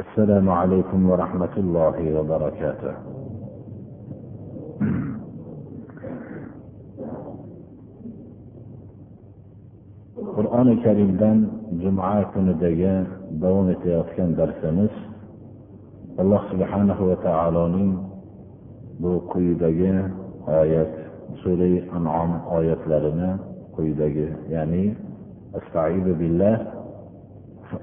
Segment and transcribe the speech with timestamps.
[0.00, 2.92] السلام عليكم ورحمة الله وبركاته
[10.40, 11.38] qur'oni karimdan
[11.82, 12.94] juma kunidagi
[13.42, 14.94] davom etayotgan darsimiz
[16.22, 17.90] alloh subhanahu va taoloning
[19.02, 19.92] bu quyidagi
[20.60, 20.92] oyat
[21.42, 23.30] sura anom oyatlarini
[23.74, 24.84] quyidagi ya'ni
[25.58, 26.73] astaidu billah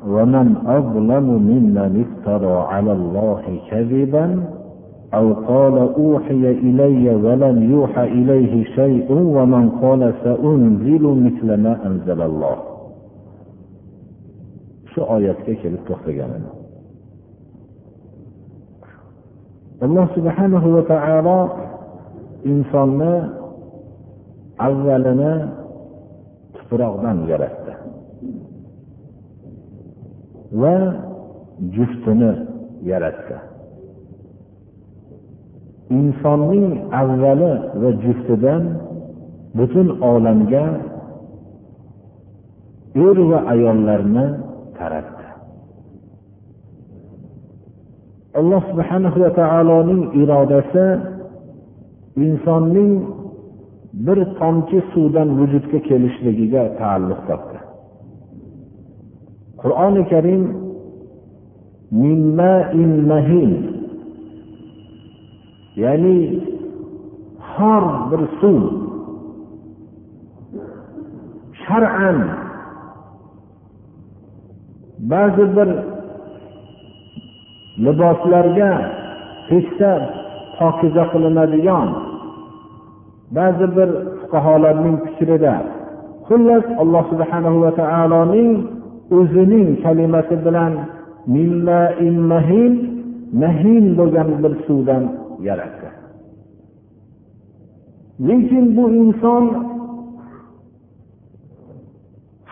[0.08, 3.42] ومن أظلم ممن افترى على الله
[3.72, 4.44] كذبا
[5.14, 12.56] أو قال أوحي إلي ولم يوحى إليه شيء ومن قال سأنزل مثل ما أنزل الله
[14.98, 16.50] shu oyatga kelib to'xtagan edi
[19.86, 21.38] alloh subhanahu va taolo
[22.52, 23.14] insonni
[24.68, 25.34] avvalini
[26.58, 27.71] tuproqdan yaratdi
[30.61, 30.77] Va
[31.75, 32.33] juftini
[32.91, 33.37] yaratdi
[36.01, 38.63] insonning avvali va juftidan
[39.57, 40.65] butun olamga
[43.07, 44.27] er va ayollarni
[44.79, 45.27] taratdi.
[48.41, 50.87] Alloh subhanahu va taoloning irodasi
[52.27, 52.93] insonning
[54.07, 57.52] bir tomchi suvdan vujudga kelishligiga taalluq topdi
[59.63, 60.43] qur'oni karim
[65.77, 66.19] ya'ni
[67.53, 68.63] xor bir suv.
[71.65, 72.19] Shar'an.
[75.13, 75.69] Ba'zi bir
[77.85, 78.73] liboslarga
[79.49, 79.91] teksa
[80.59, 81.89] pokiza qilinadigan.
[83.37, 83.89] Ba'zi bir
[84.21, 85.55] fuqarolarning fikrida.
[86.29, 88.51] Xullas alloh subhanahu va taoloning
[89.19, 90.73] o'zining kalimasi bilan
[93.43, 95.05] mahin bo'lgan bir suvdan
[95.49, 95.89] yaratdi.
[98.29, 99.45] Lekin bu inson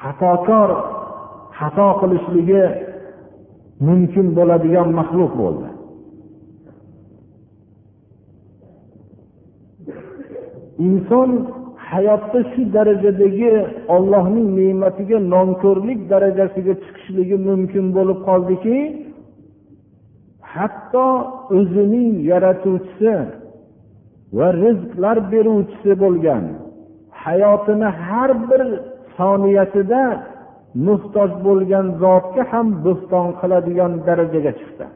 [0.01, 0.71] xatokor
[1.59, 2.65] xato qilishligi
[3.87, 5.69] mumkin bo'ladigan maxluq bo'ldi.
[10.89, 11.31] Inson
[11.91, 13.51] hayotda shu darajadagi
[13.95, 18.79] ollohning ne'matiga nonko'rlik darajasiga chiqishligi mumkin bo'lib qoldiki
[20.55, 21.07] hatto
[21.59, 23.15] o'zining yaratuvchisi
[24.39, 26.45] va rizqlar beruvchisi bo'lgan
[27.25, 28.63] hayotini har bir
[29.19, 30.03] soniyasida
[30.87, 34.87] muhtoj bo'lgan zotga ham bo'xton qiladigan darajaga chiqdi.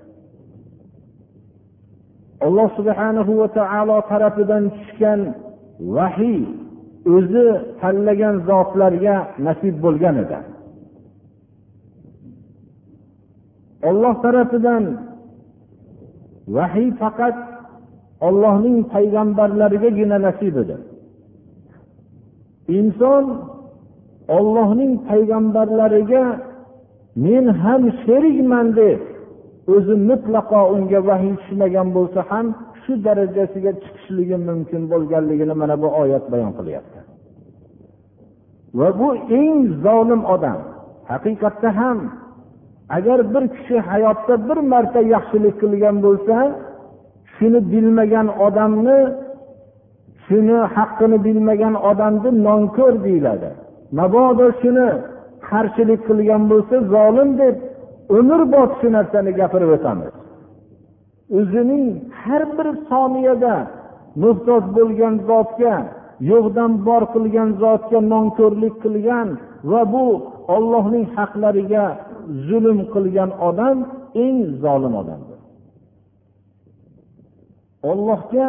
[2.46, 5.20] Alloh subhanahu va taolo tarafidan tushgan
[5.96, 6.42] vahiy
[7.14, 7.46] o'zi
[7.80, 9.16] tanlagan zotlarga
[9.46, 10.38] nasib bo'lgan edi.
[13.88, 14.84] Olloh tarafidan
[16.56, 17.36] vahiy faqat
[18.26, 20.76] ollohning payg'ambarlarigagina nasib edi.
[22.78, 23.24] Inson
[24.38, 26.24] ollohning payg'ambarlariga
[27.26, 29.00] men ham sherikman deb
[29.74, 32.46] o'zi mutlaqo unga vahiy tushmagan bo'lsa ham
[32.84, 36.98] shu darajasiga chiqishligi mumkin bo'lganligini mana bu oyat bayon qilyapti.
[38.78, 39.08] Va bu
[39.40, 40.58] eng zolim odam
[41.10, 41.98] haqiqatda ham
[42.96, 46.36] agar bir kishi hayotda bir marta yaxshilik qilgan bo'lsa
[47.34, 48.98] shuni bilmagan odamni
[50.26, 53.50] shuni haqqini bilmagan odamni nonko'r deyiladi.
[53.98, 54.88] Mabodo shuni
[55.48, 57.56] qarshilik qilgan bo'lsa zolim deb
[58.18, 60.12] umrbod shu narsani gapirib o'tamiz.
[61.38, 61.86] O'zining
[62.22, 63.54] har bir soniyada
[64.22, 65.74] muhtoj bo'lgan zotga
[66.30, 69.28] yo'qdan bor qilgan zotga nonko'rlik qilgan
[69.70, 70.04] va bu
[70.56, 71.86] ollohning haqlariga
[72.48, 73.76] zulm qilgan odam
[74.24, 75.38] eng zolim odamdir.
[77.90, 78.48] Ollohga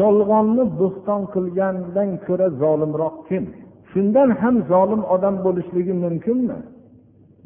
[0.00, 3.44] yolg'onni bo'xton qilgandan ko'ra zolimroq kim?
[3.90, 6.58] Shundan ham zolim odam bo'lishligi mumkinmi?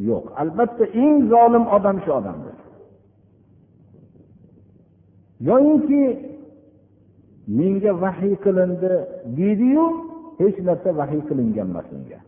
[0.08, 0.24] Yo'q.
[0.42, 2.56] Albatta eng zolim odam shu odamdir.
[5.48, 6.02] Yoyinki
[7.58, 8.92] menga vahiy qilindi
[9.38, 9.84] deydiyu
[10.40, 12.20] hech narsa vahiy qilingan emas unga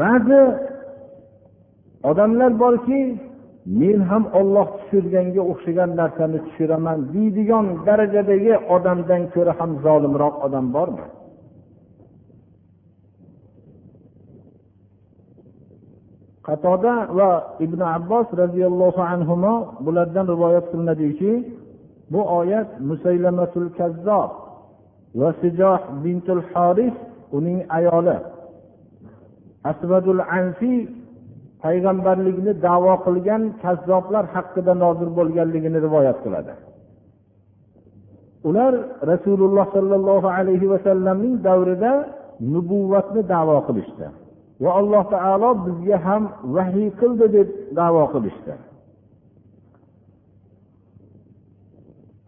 [0.00, 0.42] ba'zi
[2.10, 3.00] odamlar borki
[3.80, 11.06] men ham olloh tushirganga o'xshagan narsani tushiraman deydigan darajadagi odamdan ko'ra ham zolimroq odam bormi?
[16.46, 17.30] Qatoda va
[17.66, 19.34] ibn abbos roziyallohu anhu
[19.84, 21.32] bulardan rivoyat qilinadiki
[22.12, 24.30] bu oyat musaylamatul kazzob
[25.20, 26.94] va sijoh bintul horis
[27.36, 28.18] uning ayoli.
[29.70, 30.72] Asvadul ansi
[31.62, 36.52] payg'ambarlikni davo qilgan kazzoblar haqida nozil bo'lganligini rivoyat qiladi.
[38.48, 38.72] Ular
[39.10, 41.92] rasululloh sollallohu alayhi vasallamning davrida
[42.54, 44.06] nubuvvatni davo qilishdi.
[44.62, 46.22] Va alloh taolo bizga ham
[46.54, 47.48] vahiy qildi deb
[47.78, 48.54] davo qilishdi.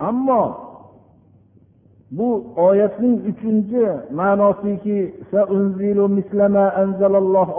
[0.09, 0.43] Ammo
[2.17, 2.29] bu
[2.69, 3.85] oyatning uchinchi
[4.21, 4.99] ma'nosiki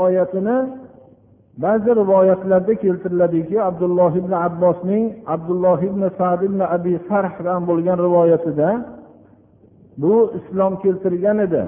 [0.05, 0.57] oyatini
[1.63, 5.05] ba'zi rivoyatlarda keltiriladiki abdulloh ibn abbosning
[5.35, 8.69] abdulloh ibn sad ibn abi sarhdan bo'lgan rivoyatida
[10.01, 11.63] bu islom keltirgan edi.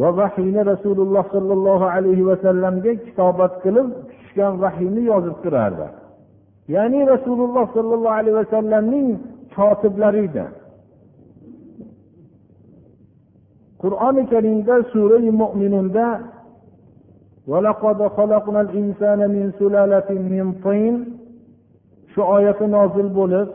[0.00, 5.86] Va vahiyni rasululloh sollallohu alayhi vasallamga kitobat qilib tushgan vahiyni yozib turardi.
[6.74, 9.08] Ya'ni rasululloh sollallohu alayhi vasallamning
[9.56, 10.44] kotiblari edi.
[13.82, 16.06] Qur'oni karimda sura mo'minunda
[22.12, 23.48] shu oyati nozil bo'lib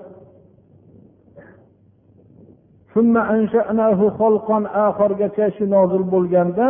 [4.87, 6.67] oxirigacha shu nozil bo'lganda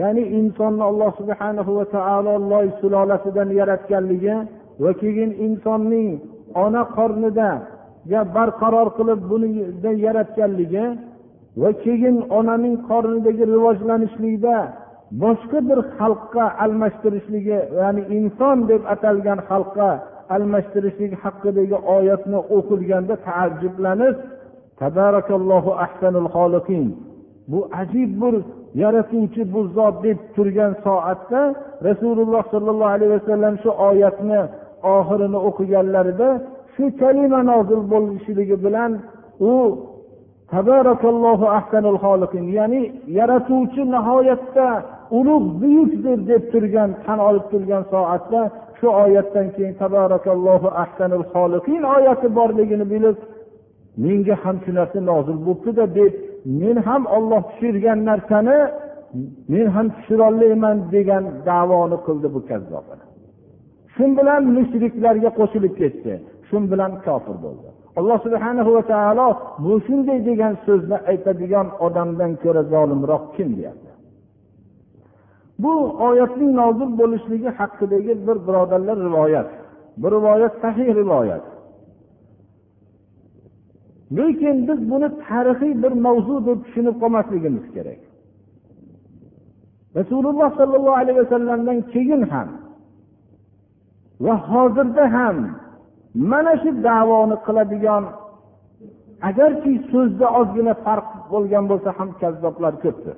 [0.00, 4.36] ya'ni insonni alloh subhana va taolo loy sulolasidan yaratganligi
[4.82, 6.08] va keyin insonning
[6.64, 7.50] ona qornida
[8.36, 9.48] barqaror qilib buni
[10.06, 10.86] yaratganligi
[11.62, 14.56] va keyin onaning qornidagi rivojlanishlikda
[15.22, 19.90] boshqa bir xalqqa almashtirishligi ya'ni inson deb atalgan xalqqa
[20.34, 24.16] almashtirishlik haqidagi oyatni o'qilganda taajjublanib
[24.80, 26.84] tabarakallohu ahsanul xoliqin.
[27.50, 28.34] Bu ajib bir
[28.82, 31.40] yaratuvchi bu zot deb turgan soatda
[31.88, 34.40] rasululloh sollallohu alayhi vasallam shu oyatni
[34.96, 36.28] oxirini o'qiganlarida
[36.74, 38.92] shu kalima nozil bo'lishligi bilan
[39.50, 39.52] u
[40.52, 42.82] tabarakallohu ahsanul xoliqin ya'ni
[43.18, 44.68] yaratuvchi nihoyatda
[45.18, 48.40] ulug' buyukdir deb turgan tan olib turgan soatda
[48.78, 53.16] shu oyatdan keyin tabarakallohu ahsanul xoliqin oyati borligini bilib
[54.04, 56.12] menga ham shu narsa nozil bo'libdida deb
[56.60, 58.58] men ham olloh tushirgan narsani
[59.52, 62.86] men ham tushirolmayman degan davoni qildi bu kazzob
[63.94, 66.12] shu bilan mushriklarga qo'shilib ketdi
[66.48, 67.68] shu bilan kofir bo'ldi.
[67.98, 69.28] Alloh subhana va taolo
[69.64, 73.90] bu shunday degan so'zni aytadigan odamdan ko'ra zolimroq kim deyapti?
[75.62, 75.72] Bu
[76.08, 79.48] oyatning nozil bo'lishligi haqidagi bir birodarlar rivoyat
[80.00, 81.44] bu rivoyat sahih rivoyat.
[84.18, 88.00] Lekin biz buni tarixiy bir mavzu deb tushunib qolmasligimiz kerak.
[89.98, 92.48] Rasululloh sollallohu alayhi vasallamdan keyin ham
[94.24, 95.36] va hozirda ham
[96.30, 98.04] mana shu davoni qiladigan
[99.28, 103.16] agarki so'zda ozgina farq bo'lgan bo'lsa ham kazzoblar ko'pdir.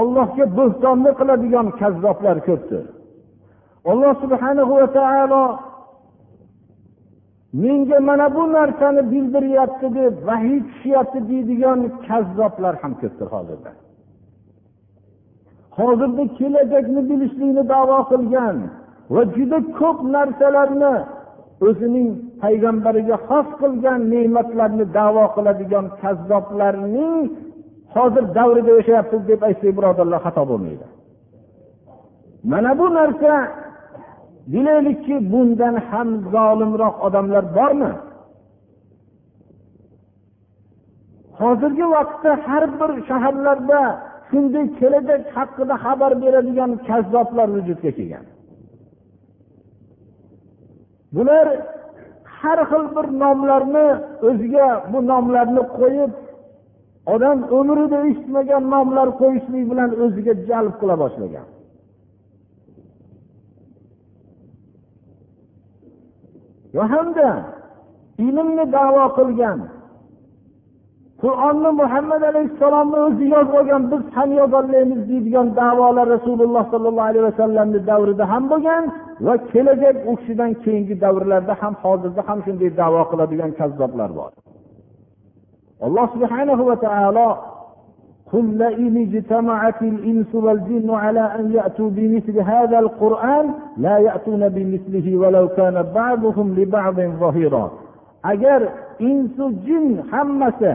[0.00, 2.84] Ollohga bo'htonni qiladigan kazzoblar ko'pdir.
[3.90, 5.42] Alloh subhanahu va taolo
[7.52, 13.70] menga mana bu narsani bildiryapti deb vahiy tushyapti deydigan kazzoblar ham ko'pdir hozirda.
[15.78, 18.56] Hozirda kelajakni bilishlikni davo qilgan
[19.14, 20.94] va juda ko'p narsalarni
[21.66, 22.08] o'zining
[22.42, 27.18] payg'ambariga xos qilgan ne'matlarni davo qiladigan kazzoblarning
[27.94, 30.86] hozir davrida yashayapmiz deb aytsak birodarlar xato bo'lmaydi.
[32.52, 33.32] Mana bu narsa
[34.52, 37.92] bilaylikki bundan ham zolimroq odamlar bormi?
[41.40, 43.80] Hozirgi vaqtda har bir shaharlarda
[44.28, 48.24] shunday kelajak haqida xabar beradigan kazzoblar vujudga kelgan.
[51.14, 51.46] Bular
[52.38, 53.86] har xil bir nomlarni
[54.28, 56.12] o'ziga bu nomlarni qo'yib
[57.14, 61.46] odam umrida eshitmagan nomlar qo'yishlik bilan o'ziga jalb qila boshlagan.
[66.76, 67.28] Va hamda
[68.26, 69.58] ilmni davo qilgan
[71.22, 77.80] qur'onni muhammad alayhissalomni o'zi yozib olgan biz ham yozolmaymiz deydigan davolar rasululloh sollallohu alayhi vasallamni
[77.90, 78.84] davrida ham bo'lgan
[79.26, 84.30] va kelajak u kishidan keyingi davrlarda ham hozirda ham shunday davo qiladigan kazzoblar bor.
[85.86, 87.28] Alloh subhanahu va taolo
[88.33, 93.45] قل لئن اجتمعت الإنس والجن على أن يأتوا بمثل هذا القرآن
[93.77, 97.71] لا يأتون بمثله ولو كان بعضهم لبعض ظهيرا
[98.23, 98.61] agar
[98.99, 100.73] insu jin hammasi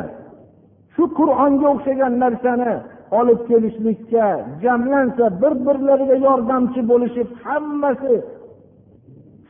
[0.95, 2.73] shu qur'onga o'xshagan narsani
[3.19, 4.27] olib kelishlikka
[4.63, 8.15] jamlansa bir birlariga yordamchi bo'lishib hammasi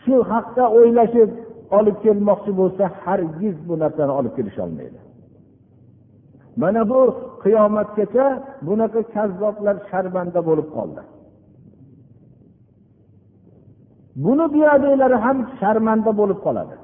[0.04, 1.30] shu haqda o'ylashib
[1.78, 4.98] olib kelmoqchi bo'lsa hargiz bu narsani olib kelisholmaydi
[6.61, 7.01] mana bu
[7.43, 8.25] qiyomatgacha
[8.67, 11.01] bunaqa kazzoblar sharmanda bo'lib qoldi.
[14.23, 16.75] Buni buyoqdagilari ham sharmanda bo'lib qoladi.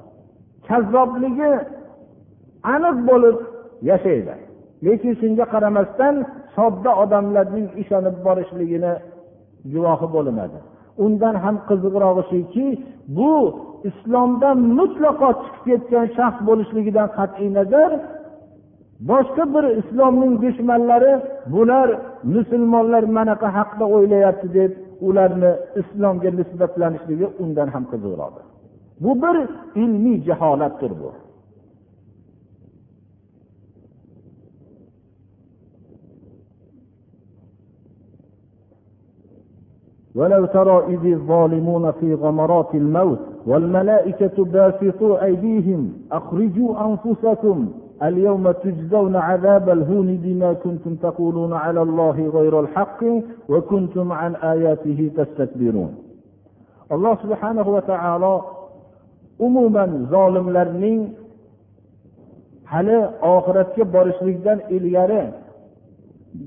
[0.68, 1.52] Kazzobligi
[2.74, 3.36] aniq bo'lib
[3.90, 4.34] yashaydi.
[4.86, 6.14] Lekin shunga qaramasdan
[6.56, 8.92] sodda odamlarning ishonib borishligini
[9.72, 10.58] guvohi bo'linadi.
[11.04, 12.66] Undan ham qiziqrog'i shuki
[13.16, 13.32] bu
[13.88, 17.90] islomdan mutlaqo chiqib ketgan shaxs bo'lishligidan qat'iy nazar
[19.09, 21.13] boshqa bir islomning dushmanlari
[21.53, 21.89] bular
[22.35, 24.71] musulmonlar manaqa haqda o'ylayapti deb
[25.07, 25.51] ularni
[25.81, 28.45] islomga nisbatlanishligi undan ham qiziqroqdir
[29.03, 29.37] bu bir
[29.83, 31.11] ilmiy jaholatdir bu
[40.19, 47.57] ولو ترى إذ الظالمون في غمرات الموت والملائكة باسطوا أيديهم أخرجوا أنفسكم
[48.03, 53.01] اليوم تجزون عذاب الهون بما كنتم تقولون على الله غير الحق
[53.49, 55.91] وكنتم عن آياته تستكبرون
[56.95, 58.33] alloh subhanahu va taolo
[59.45, 61.01] umuman zolimlarning
[62.71, 62.97] hali
[63.33, 65.21] oxiratga borishlikdan ilgari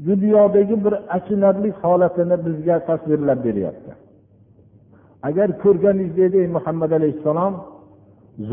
[0.06, 3.92] dunyodagi bir achinarli holatini bizga tasvirlab beryapti
[5.28, 7.54] agar ko'rganingizdek muhammad alayhissalom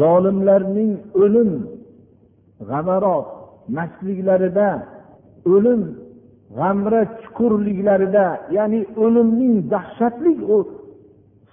[0.01, 0.91] zolimlarning
[1.23, 1.49] o'lim
[2.68, 3.26] g'amarot
[3.76, 4.68] mastliklarida
[5.54, 5.82] o'lim
[6.58, 10.32] g'amra chuqurliklarida ya'ni o'limning dahshatli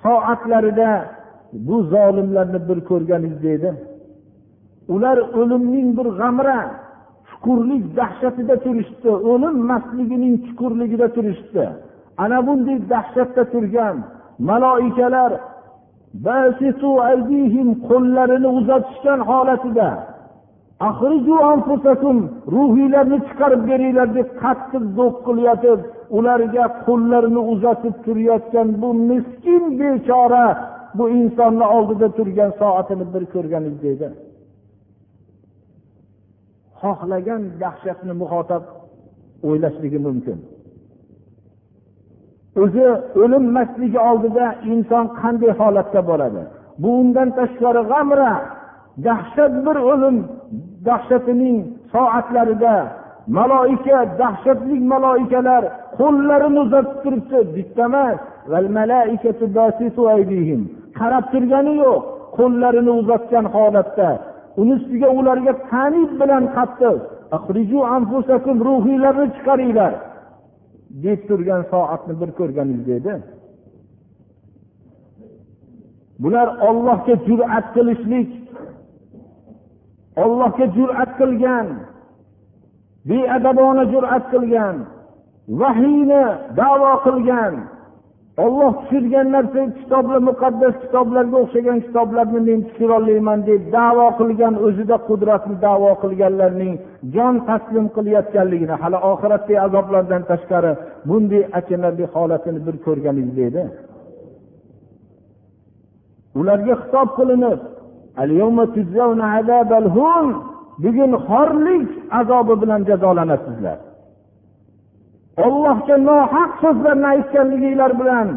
[0.03, 0.89] soatlarida
[1.67, 3.71] bu zolimlarni bir ko'rganingiz edi
[4.93, 6.59] ular o'limning bir g'amra
[7.29, 11.63] chuqurlik dahshatida turishdi o'lim mastligining chuqurligida turishdi
[12.23, 13.95] ana bunday dahshatda turgan
[14.49, 15.31] maloikalar
[17.89, 19.89] qo'llarini uzatishgan holatida
[22.55, 25.79] ruhiylarni chiqarib beringlar deb qattiq zo'q qilayotib
[26.17, 30.45] ularga qo'llarini uzatib turayotgan bu miskin bechora
[30.97, 34.07] bu insonni oldida turgan soatini bir ko'rganingiz deydi.
[36.81, 38.63] Xohlagan dahshatni muhotab
[39.47, 40.37] o'ylashligi mumkin.
[42.63, 42.85] O'zi
[43.23, 46.41] o'linmasligi oldida inson qanday holatda bo'ladi?
[46.81, 48.31] Bu undan tashqari g'amra
[49.07, 50.17] dahshat bir o'lim
[50.87, 51.57] dahshatining
[51.93, 52.75] soatlarida
[53.37, 55.63] maloika dahshatli maloikalar
[55.99, 57.39] qo'llarini uzatib turibdi.
[57.55, 58.17] Bitta emas
[60.99, 62.01] qarab turgani yo'q
[62.37, 64.09] qo'llarini uzatgan holatda.
[64.61, 66.95] Uni ustiga ularga tanib bilan qattiq
[68.67, 69.93] ruhiylarni chiqaringlar.
[71.03, 73.13] Deb turgan soatni bir ko'rganingiz edi.
[76.23, 78.29] Bular ollohga jur'at qilishlik
[80.23, 81.67] ollohga jur'at qilgan
[83.09, 84.75] beadabona jur'at qilgan
[85.61, 86.23] vahiyni
[86.59, 87.53] davo qilgan
[88.45, 95.55] olloh tushirgan narsa kitoblar muqaddas kitoblarga o'xshagan kitoblarni men tushirolmayman deb davo qilgan o'zida qudratni
[95.67, 96.73] davo qilganlarning
[97.13, 100.71] jon taslim qilayotganligini hali oxiratdagi azoblardan tashqari
[101.09, 103.63] bunday achinarli holatini bir ko'rganingiz edi?
[106.39, 107.59] Ularga xitob qilinib
[110.83, 111.89] bugun xorlik
[112.19, 113.79] azobi bilan jazolanasizlar.
[115.45, 118.27] Ollohga nohaq so'zlarni aytganliginglar bilan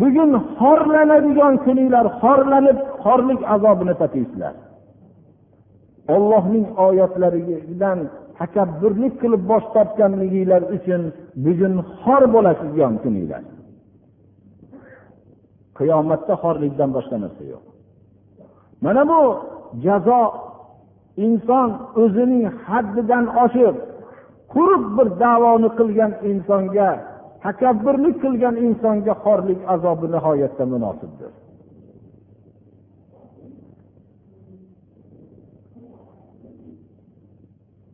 [0.00, 4.54] bugun xorlanadigan kuninglar xorlanib xorlik azobini tataysizlar
[6.08, 7.98] ollohning oyatlaridan
[8.38, 11.02] takabburlik qilib bosh tortganliginglar uchun
[11.44, 12.70] bugun xor bo'lasiz
[13.04, 13.42] kuninglar.
[15.78, 17.64] Qiyomatda xorlikdan boshqa narsa yo'q.
[18.83, 19.21] mana bu
[19.85, 20.21] jazo
[21.25, 21.69] inson
[22.01, 23.75] o'zining haddidan oshib
[24.53, 26.89] quruq bir davoni qilgan insonga
[27.45, 31.31] takabburlik qilgan insonga xorlik azobi nihoyatda munosibdir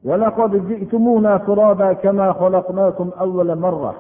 [0.10, 3.94] ولقد جئتمونا فرادا كما خلقناكم أول مرة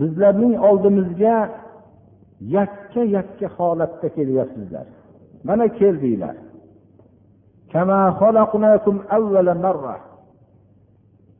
[0.00, 1.36] bizlarning oldimizga
[2.41, 4.85] yakka yakka holatda kelyapsizlar.
[5.43, 6.35] Mana keldinglar.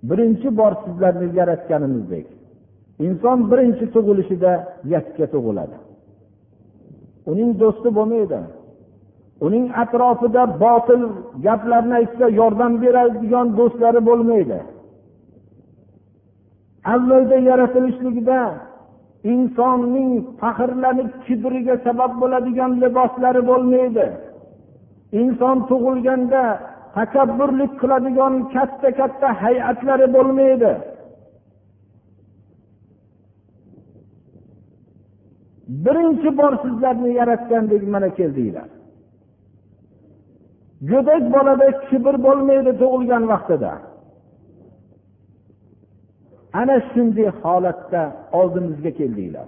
[0.09, 2.27] Birinchi bor sizlarni yaratganimizdek.
[3.05, 4.51] Inson birinchi tug'ilishida
[4.93, 5.77] yakka tug'iladi.
[7.31, 8.39] Uning do'sti bo'lmaydi.
[9.45, 11.01] Uning atrofida botil
[11.45, 14.59] gaplarni aytsa yordam beradigan do'stlari bo'lmaydi.
[16.93, 18.39] Avvalda yaratilishligida
[19.33, 24.07] insonning faxrlanib kibriga sabab bo'ladigan liboslari bo'lmaydi.
[25.21, 26.43] Inson tug'ilganda
[26.97, 30.71] takabburlik qiladigan katta katta hay'atlari bo'lmaydi.
[35.85, 38.69] Birinchi bor sizlarni yaratgandek mana keldinglar.
[40.91, 43.71] Go'dak bolada kibr bo'lmaydi tug'ilgan vaqtida.
[46.59, 48.01] Ana shunday holatda
[48.39, 49.47] oldimizga keldinglar.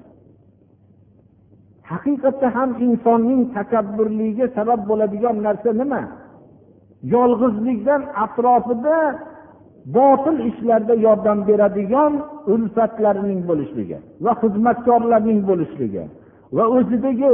[1.92, 6.02] Haqiqatda ham insonning takabburligiga sabab bo'ladigan narsa nima?
[7.14, 8.98] Yolg'izlikdan atrofida
[9.96, 12.14] botil ishlarda yordam beradigan
[12.54, 16.04] ulfatlarning bo'lishligi va xizmatkorlarning bo'lishligi
[16.58, 17.32] va o'zidagi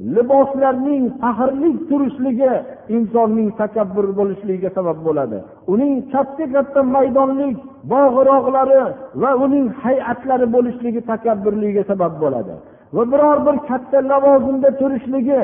[0.00, 2.52] liboslarning faxrli turishligi
[2.96, 5.38] insonning takabbur bo'lishligiga sabab bo'ladi.
[5.72, 7.56] Uning katta katta maydonlik
[7.92, 8.82] bog'roqlari
[9.22, 12.54] va uning hay'atlari bo'lishligi takabburligiga sabab bo'ladi.
[12.94, 15.40] Va biror bir katta lavozimda turishligi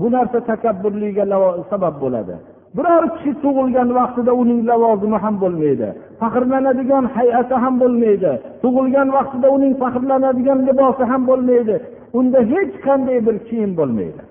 [0.00, 1.24] bu narsa takabburligiga
[1.72, 2.34] sabab bo'ladi.
[2.76, 5.88] Biror kishi tug'ilgan vaqtida uning lavozimi ham bo'lmaydi.
[6.20, 8.32] Faxrlanadigan hay'ati ham bo'lmaydi.
[8.62, 11.76] Tug'ilgan vaqtida uning faxrlanadigan libosi ham bo'lmaydi.
[12.12, 14.22] Unda hech qanday bir kiyim bo'lmaydi.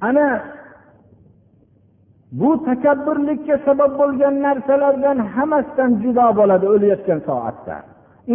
[0.00, 0.26] Ana
[2.32, 7.76] bu takabburlikka sabab bo'lgan narsalardan hammasidan judo bo'ladi o'layotgan soatda.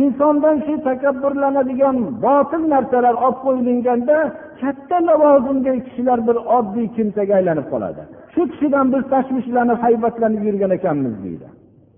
[0.01, 4.17] Insondan shu takabburlanadigan botil narsalar olib qo'yilganda
[4.61, 8.01] katta lavozimdagi kishilar bir oddiy kimsaga aylanib qoladi.
[8.33, 11.47] Shu kishidan biz tashvishlanib haybatlanib yurgan ekanmiz deydi.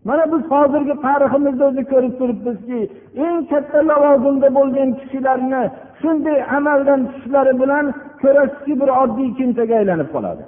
[0.07, 2.79] Mana biz hozirgi tariximizda o'zi ko'rib turibmizki
[3.25, 5.63] eng katta lavozimda bo'lgan kishilarni
[6.01, 7.85] shunday amaldan tushishlari bilan
[8.21, 10.43] ko'rasizki bir oddiy kimsaga aylanib qoladi.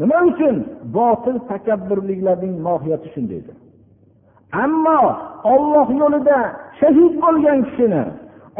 [0.00, 0.56] Nima uchun?
[0.96, 3.56] Botil takabburliklarning mohiyati shundaydir.
[4.64, 5.00] Ammo
[5.54, 6.38] olloh yo'lida
[6.80, 8.04] shahid bo'lgan kishini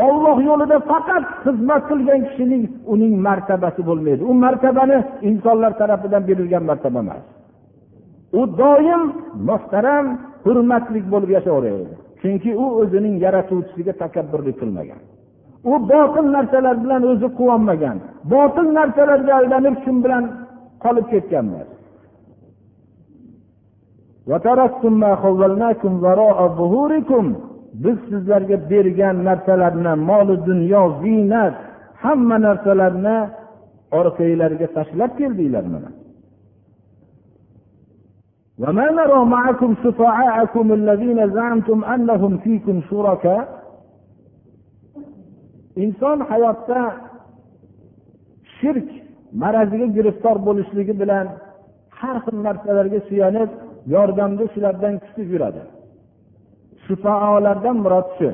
[0.07, 4.23] olloh yo'lida faqat xizmat qilgan kishining uning martabasi bo'lmaydi.
[4.31, 4.99] U martabani
[5.31, 7.25] insonlar tarafidan berilgan martaba emas.
[8.41, 9.03] U doim
[9.49, 10.07] muhtaram
[10.45, 11.95] hurmatli bo'lib yashayveradi.
[12.21, 15.01] Chunki u o'zining yaratuvchisiga takabburlik qilmagan.
[15.71, 17.97] U botil narsalar bilan o'zi quvonmagan.
[18.35, 20.25] Botil narsalarga aldanib shu bilan
[20.85, 21.71] qolib ketgan emas.
[27.85, 31.55] Biz sizlarga bergan narsalarni moli dunyo ziynat
[32.03, 33.17] hamma narsalarni
[33.99, 35.91] orqanglarga tashlab keldinglar mana.
[38.62, 43.58] وما نرى معكم شفعاءكم الذين زعمتم أنهم فيكم شركاء
[45.84, 46.82] inson hayotda
[48.58, 48.90] shirk
[49.42, 51.26] maraziga giriftor bo'lishligi bilan
[52.00, 53.50] har xil narsalarga suyanib
[53.94, 55.62] yordamni shulardan kutib yuradi
[56.86, 58.30] shufaolardan murod shu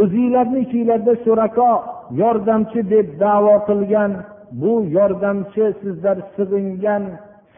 [0.00, 1.70] o'zinglarni ichinglarda shurako
[2.20, 4.12] yordamchi deb davo qilgan
[4.51, 7.03] bu yordamchi sizlar sig'ingan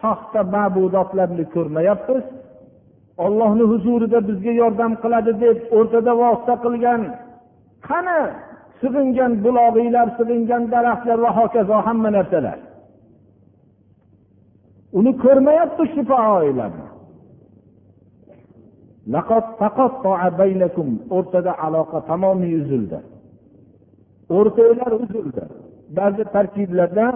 [0.01, 2.25] soxta ma'budotlarni ko'rmayapmiz.
[3.25, 7.01] Ollohni huzurida bizga yordam qiladi deb o'rtada vosita qilgan
[7.87, 8.19] qani
[8.81, 12.59] sig'ingan bulog'iylar sig'ingan daraxtlar va hokazo hamma narsalar.
[14.99, 16.87] Uni ko'rmayapti shufaolarni
[21.17, 22.99] o'rtada aloqa tamomiy uzildi.
[24.37, 25.43] O'rtanglar uzildi.
[25.97, 27.07] Ba'zi tarkiblarda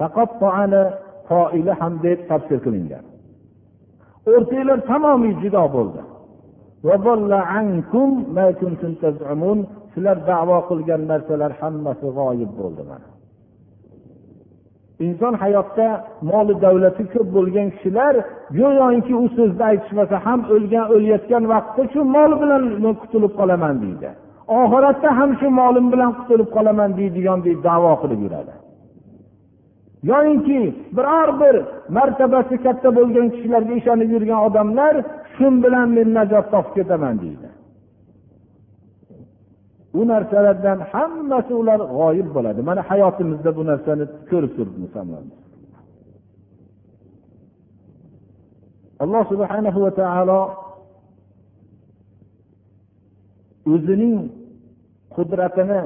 [0.00, 0.82] tarkibda
[1.28, 3.04] foili ham deb tafsir qilingan.
[4.30, 6.00] O'rtanglar tamomiy judo bo'ldi.
[9.92, 13.08] Sizlar davo qilgan narsalar hammasi g'oyib bo'ldi mana.
[15.06, 15.88] Inson hayotda
[16.30, 18.14] moli davlati ko'p bo'lgan kishilar
[18.58, 22.62] go'yoki u so'zni aytishmasa ham o'lgan o'layotgan vaqtda shu mol bilan
[23.02, 24.08] qutulib qolaman deydi.
[24.60, 28.54] Oxiratda ham shu molim bilan qutulib qolaman deydigandek davo qilib yuradi.
[30.10, 30.60] Yoyinki
[30.96, 31.54] biror bir
[31.96, 34.94] martabasi katta bo'lgan kishilarga ishonib yurgan odamlar
[35.34, 37.47] shu bilan men najot topib ketaman deydi.
[39.94, 42.60] Bu narsalardan hammasi ular g'oyib bo'ladi.
[42.68, 45.34] Mana hayotimizda bu narsani ko'rib turibmiz hammamiz.
[49.02, 50.40] Alloh subhana va taolo
[53.74, 54.16] o'zining
[55.14, 55.80] qudratini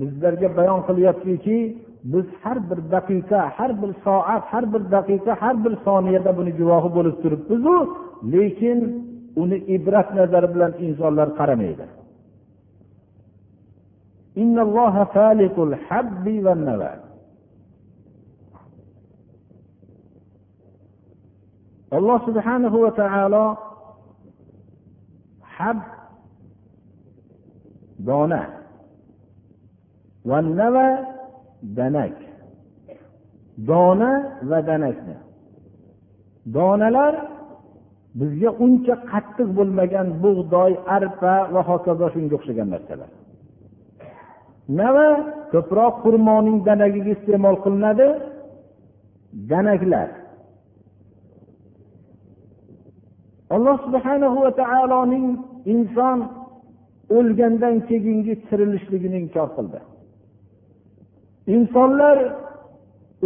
[0.00, 1.58] bizlarga bayon qilyaptiki
[2.12, 6.88] biz har bir daqiqa har bir soat har bir daqiqa har bir soniyada buni guvohi
[6.96, 7.76] bo'lib turibmizu
[8.32, 8.78] lekin
[9.40, 11.86] uni ibrat nazari bilan insonlar qaramaydi.
[21.96, 23.44] Alloh subhanahu va taolo
[25.56, 25.78] hab
[28.08, 28.42] dona
[30.28, 30.88] va nava
[31.76, 32.14] danak.
[33.70, 34.10] Dona
[34.50, 35.16] va danakni.
[36.46, 37.14] Donalar
[38.18, 43.10] bizga uncha qattiq bo'lmagan bug'doy arpa va hokazo shunga o'xshagan narsalar.
[44.80, 45.08] Nava
[45.52, 48.08] ko'proq xurmoning danagiga iste'mol qilinadi.
[49.50, 50.08] Danaklar.
[53.54, 55.26] Alloh subhanahu va taoloning
[55.74, 56.18] inson
[57.16, 59.80] o'lgandan keyingi tirilishligini inkor qildi.
[61.56, 62.16] Insonlar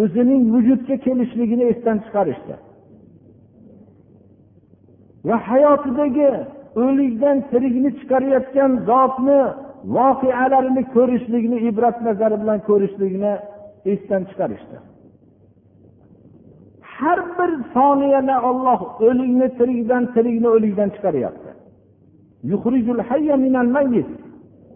[0.02, 2.54] o'zining vujudga kelishligini esdan chiqarishdi.
[5.28, 6.30] Va hayotidagi
[6.84, 9.40] o'likdan tirikni chiqarayotgan zotni
[9.96, 13.32] voqealarini ko'rishlikni ibrat nazari bilan ko'rishlikni
[13.92, 14.76] esdan chiqarishdi.
[16.96, 21.50] Har bir soniyada olloh o'likni tirikdan tirikni o'likdan chiqaryapti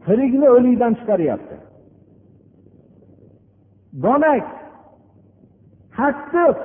[0.07, 1.57] tirikni o'likdan chiqaryapti
[4.05, 4.47] donak
[5.99, 6.57] qattiq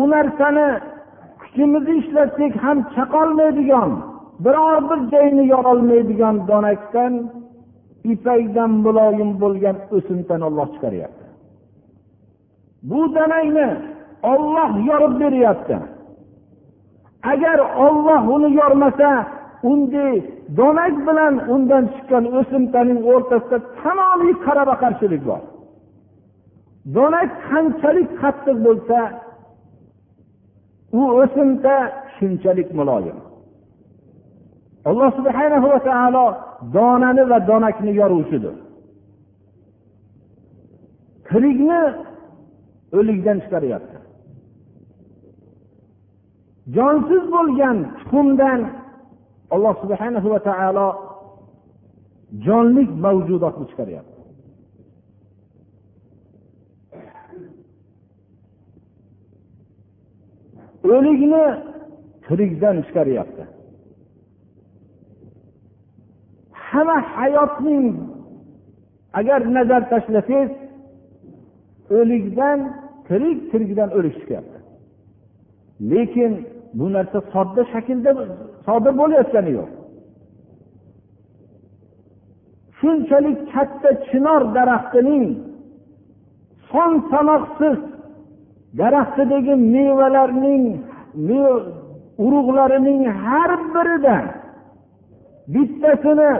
[0.00, 0.68] u narsani
[1.52, 3.90] kuchimizni ishlatsak ham chaqolmaydigan
[4.44, 7.12] biror bir joyini yorolmaydigan donakdan
[8.12, 11.26] ipakdan muloyim bo'lgan o'simtani olloh chiqaryapti.
[12.90, 13.68] Bu danakni
[14.32, 15.76] olloh yorib beryapti.
[17.32, 19.10] Agar olloh uni yormasa
[19.70, 20.14] unday
[20.58, 25.42] donak bilan undan chiqqan o'simtaning o'rtasida tamomiy qarama qarshilik bor.
[26.96, 28.98] Donak qanchalik qattiq bo'lsa
[30.92, 31.76] u o'simta
[32.14, 33.18] shunchalik muloyim.
[34.88, 36.26] Alloh subhana va taolo
[36.76, 38.54] donani va donakni yoruvchidir.
[41.28, 41.80] Tirikni
[42.98, 43.98] o'likdan chiqaryapti.
[46.76, 48.60] Jonsiz bo'lgan tuxumdan
[49.54, 50.88] alloh subhana va taolo
[52.46, 54.11] jonlik mavjudotni chiqaryapti.
[60.84, 61.44] O'likni
[62.26, 63.44] tirikdan chiqaryapti.
[66.52, 67.86] Hamma hayotning
[69.18, 70.50] agar nazar tashlasangiz
[71.98, 72.58] o'likdan
[73.06, 74.58] tirik tirikdan o'lik chiqyapti.
[75.90, 76.32] Lekin
[76.78, 78.10] bu narsa sodda shaklda
[78.66, 79.70] sodir bo'layotgani yo'q.
[82.78, 85.26] Shunchalik katta chinor daraxtining
[86.70, 87.76] son sanoqsiz
[88.80, 90.64] daraxtidagi mevalarning
[92.26, 94.24] urug'larining har biridan
[95.52, 96.32] bittasini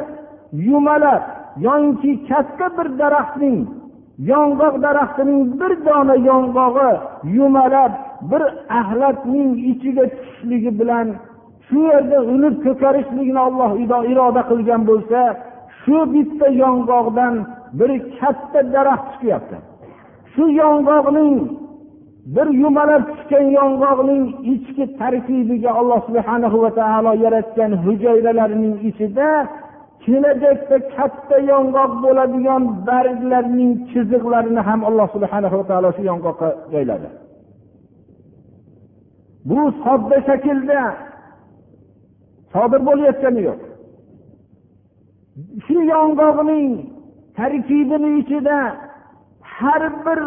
[0.68, 1.22] yumalab
[1.66, 3.58] yoki katta bir daraxtning
[4.30, 6.90] yong'oq daraxtining bir dona yong'og'i
[7.36, 7.92] yumalab
[8.30, 8.42] bir
[8.80, 11.06] axlatning ichiga tushishligi bilan
[11.66, 13.70] shu yerda unib ko'karishligini olloh
[14.12, 15.20] iroda qilgan bo'lsa
[15.82, 17.34] shu bitta yong'oqdan
[17.78, 19.56] bir katta daraxt chiqyapti.
[20.32, 21.34] Shu yong'oqning
[22.26, 29.28] bir yumalab tushgan yong'oqning ichki tarkibiga alloh subhana va taolo yaratgan hujayralarning ichida
[30.04, 37.08] kelajakda katta yong'oq bo'ladigan barglarning chiziqlarini ham alloh subhana va taolo shu yong'oqqa joyladi.
[39.48, 40.80] Bu sodda shaklda
[42.52, 43.60] sodir bo'layotgani yo'q.
[45.66, 46.68] Shu yong'oqning
[47.38, 48.58] tarkibini ichida
[49.56, 50.20] har bir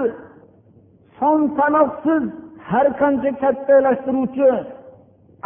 [1.20, 2.24] son sanoqsiz
[2.70, 4.50] har qancha kattalashtiruvchi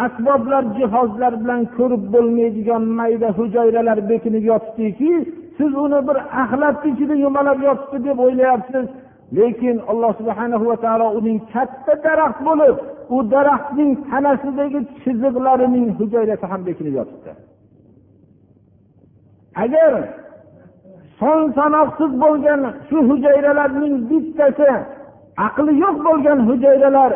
[0.05, 5.13] asboblar jihozlar bilan ko'rib bo'lmaydigan mayda hujayralar bekinib yotibdiki
[5.58, 8.86] siz uni bir axlatni ichida yumalab yotibdi deb o'ylayapsiz.
[9.38, 12.75] Lekin alloh subhana va taolo uning katta daraxt bo'lib
[13.15, 17.32] u daraxtning tanasidagi chiziqlarining hujayrasi ham bekinib yotibdi.
[19.63, 19.93] Agar
[21.19, 24.69] son sanoqsiz bo'lgan shu hujayralarning bittasi
[25.47, 27.12] aqli yo'q bo'lgan hujayralar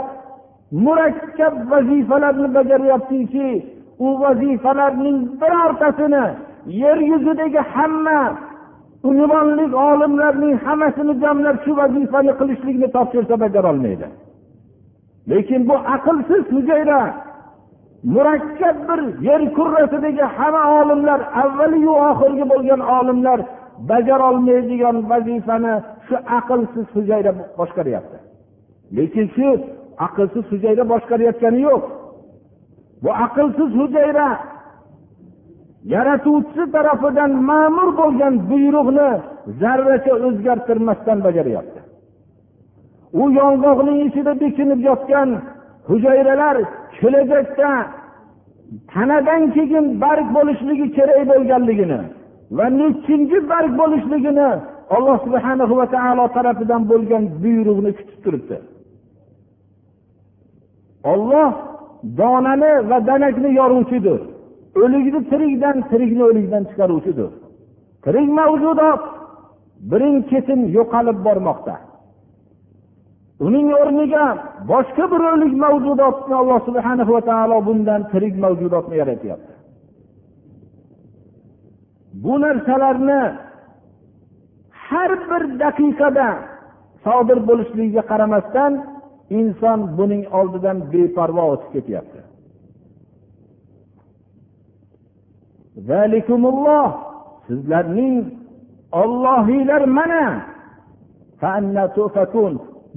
[0.86, 3.50] murakkab vazifalarni bajaryaptiki
[4.06, 6.26] u vazifalarning birortasini
[6.82, 8.20] yer yuzidagi hamma
[9.10, 14.08] unvonli olimlarning hammasini jamlab shu vazifani qilishlikni topshirsa bajarolmaydi.
[15.30, 17.02] Lekin bu aqlsiz hujayra
[18.14, 23.40] murakkab bir yer kurrasidagi hamma olimlar avvaliyu oxirgi bo'lgan olimlar
[23.90, 25.74] bajarolmaydigan vazifani
[26.08, 28.18] shu aqlsiz hujayra boshqaryapti.
[28.98, 29.48] Lekin shu
[30.06, 31.84] aqlsiz hujayra boshqarayotgani yo'q.
[33.04, 34.28] Bu aqlsiz hujayra
[35.94, 39.10] yaratuvchisi tarafidan ma'mur bo'lgan buyruqni
[39.62, 41.80] zarracha o'zgartirmasdan bajaryapti.
[43.22, 45.30] U yong'oqning ichida bekinib yotgan
[45.90, 46.58] hujayralar
[47.00, 47.72] kelajakda
[48.94, 52.00] tanadan keyin barg bo'lishligi kerak bo'lganligini
[52.58, 54.50] va nechinchi barg bo'lishligini
[54.96, 58.58] alloh subhana va taolo tarafidan bo'lgan buyruqni kutib turibdi.
[61.14, 61.50] Olloh
[62.20, 64.22] donani va danakni yoruvchidir.
[64.84, 67.32] O'likni tirikdan tirikni o'likdan chiqaruvchidir.
[68.04, 69.02] Tirik mavjudot
[69.92, 71.76] birin ketin yo'qolib bormoqda.
[73.46, 74.26] Uning o'rniga
[74.72, 79.53] boshqa bir o'lik mavjudotni alloh subhana va taolo bundan tirik mavjudotni yaratyapti
[82.14, 83.22] bu narsalarni
[84.88, 86.30] har bir daqiqada
[87.04, 88.74] sodir bo'lishligiga qaramasdan
[89.40, 92.20] inson buning oldidan beparvo o'tib ketyapti.
[97.48, 98.18] Sizlarning
[99.02, 100.26] ollohiylar mana.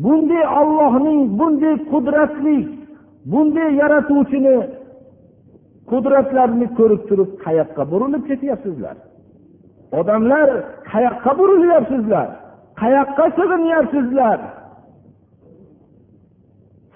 [0.05, 2.59] Bunday ollohning bunday qudratli
[3.31, 4.57] bunday yaratuvchini
[5.90, 8.96] qudratlarni ko'rib turib qayoqqa burilib ketyapsizlar?
[9.99, 10.49] Odamlar
[10.92, 12.29] qayoqqa burilyapsizlar?
[12.83, 14.38] Qayoqqa sig'inyapsizlar?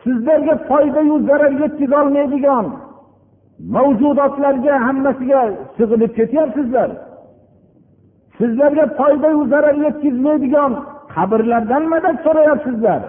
[0.03, 2.67] Sizlarga foydayu zarar yetkazolmaydigan
[3.75, 5.43] mavjudotlarga hammasiga
[5.77, 6.91] sig'inib ketyapsizlar?
[8.39, 10.73] Sizlarga foydayu zarar yetkazmaydigan
[11.15, 13.01] qabrlardan madad so'rayapsizlar?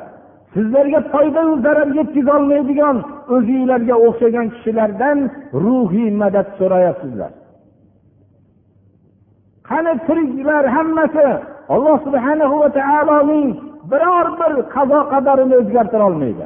[0.53, 2.97] Sizlarga foydayu zarar yetkazolmaydigan
[3.35, 5.17] o'zinglarga o'xshagan kishilardan
[5.63, 7.31] ruhiy madad so'rayapsizlar.
[9.69, 11.27] Qani tiriklar hammasi?
[11.73, 13.49] Alloh subhana va taoloning
[13.91, 16.45] biror bir qazo qadarini o'zgartira olmaydi.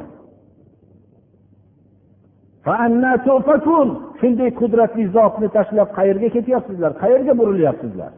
[4.20, 6.92] Shunday qudratli zotni tashlab qayerga ketyapsizlar?
[7.02, 8.12] Qayerga burilyapsizlar?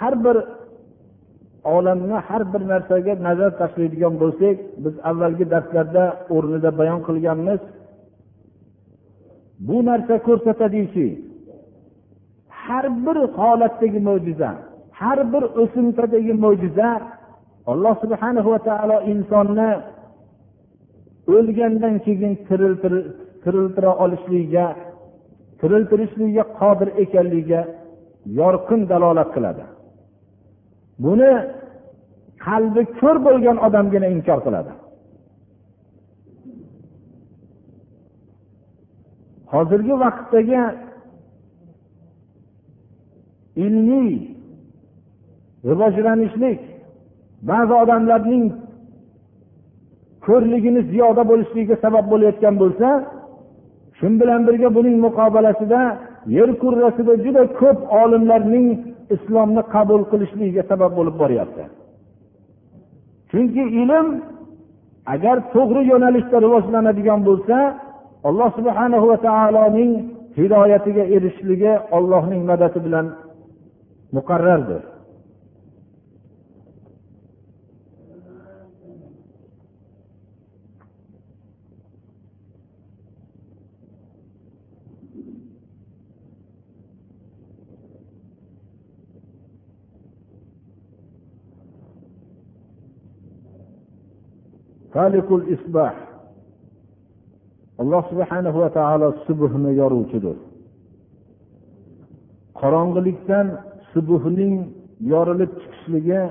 [0.00, 0.36] Har bir
[1.74, 6.04] olamni har bir narsaga nazar tashlaydigan bo'lsak biz avvalgi darslarda
[6.36, 7.60] o'rnida bayon qilganmiz.
[9.66, 11.06] Bu narsa ko'rsatadiki
[12.62, 14.50] har bir holatdagi mo'jiza
[15.00, 16.90] har bir o'simtadagi mo'jiza
[17.70, 19.70] alloh subhana va taolo insonni
[21.36, 22.32] o'lgandan keyin
[23.42, 24.66] tiriltira olishligiga
[25.60, 27.60] tiriltirishligiga qodir ekanligiga
[28.40, 29.64] yorqin dalolat qiladi.
[31.04, 31.32] Buni
[32.46, 34.72] qalbi ko'r bo'lgan odamgina inkor qiladi.
[39.52, 40.62] Hozirgi vaqtdagi
[43.64, 44.10] ilmiy
[45.68, 46.60] rivojlanishlik
[47.50, 48.44] ba'zi odamlarning
[50.26, 52.88] ko'rligini ziyoda bo'lishligiga sabab bo'layotgan bo'lsa
[53.98, 55.80] shu bilan birga buning muqobalasida
[56.36, 58.66] yer kurrasida juda ko'p olimlarning
[59.14, 61.64] islomni qabul qilishligiga sabab bo'lib boryapti.
[63.30, 64.06] Chunki ilm
[65.14, 67.56] agar to'g'ri yo'nalishda rivojlanadigan bo'lsa
[68.28, 69.92] alloh subhana va taoloning
[70.38, 73.06] hidoyatiga erishishligi ollohning madadi bilan
[74.16, 74.82] muqarrardir.
[97.80, 100.36] Alloh subhana va taolo subuhni yoruvchidir.
[102.60, 103.46] Qorong'ilikdan
[103.92, 104.56] subuhning
[105.12, 106.22] yorilib chiqishligi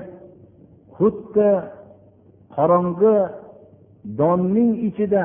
[0.96, 1.50] xuddi
[2.56, 3.16] qorong'i
[4.20, 5.24] donning ichida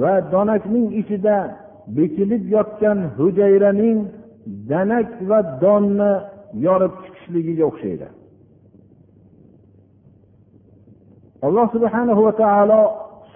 [0.00, 1.36] va donakning ichida
[1.96, 3.98] bekilib yotgan hujayraning
[4.70, 6.12] danak va donni
[6.66, 8.08] yorib chiqishligiga o'xshaydi.
[11.46, 12.80] Alloh subhana va taolo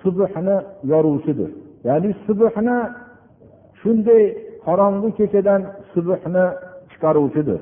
[0.03, 0.57] subhni
[0.93, 1.51] yoruvchidir.
[1.89, 2.77] Ya'ni subhni
[3.81, 4.23] shunday
[4.67, 5.61] qorong'u kechadan
[5.93, 6.45] subhni
[6.91, 7.61] chiqaruvchidir.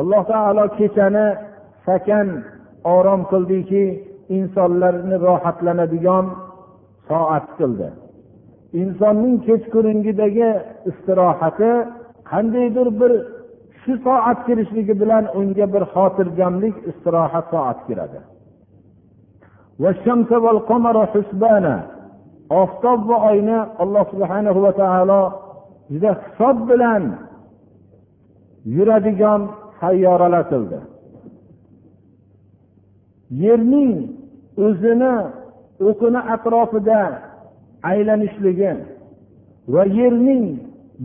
[0.00, 1.26] Alloh taolo kechani
[1.86, 2.28] sakan
[2.96, 3.84] orom qildiki
[4.36, 6.26] insonlarni rohatlanadigan
[7.08, 7.88] soat qildi.
[8.82, 10.50] Insonning kechqurungidagi
[10.90, 11.72] istirohati
[12.30, 13.12] qandaydir bir
[13.82, 18.20] shu soat kirishligi bilan unga bir xotirjamlik istirohat soat kiradi.
[22.50, 25.22] Oftob va oyni alloh subhana va taolo
[25.90, 27.02] juda hisob bilan
[28.76, 29.40] yuradigan
[29.80, 30.78] sayyoralar qildi.
[33.44, 33.92] Yerning
[34.66, 35.14] o'zini
[35.88, 37.00] o'qini atrofida
[37.92, 38.72] aylanishligi
[39.74, 40.44] va yerning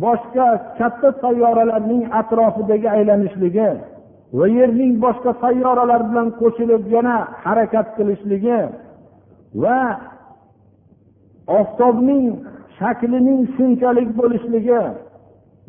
[0.01, 3.69] boshqa katta sayyoralarning atrofidagi aylanishligi
[4.38, 8.60] va yerning boshqa sayyoralar bilan qo'shilib yana harakat qilishligi
[9.63, 9.79] va
[11.60, 12.25] oftobning
[12.79, 14.82] shaklining shunchalik bo'lishligi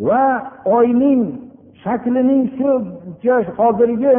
[0.09, 0.25] va
[0.77, 1.23] oyning
[1.83, 2.71] shaklining shu
[3.59, 4.17] hozirgi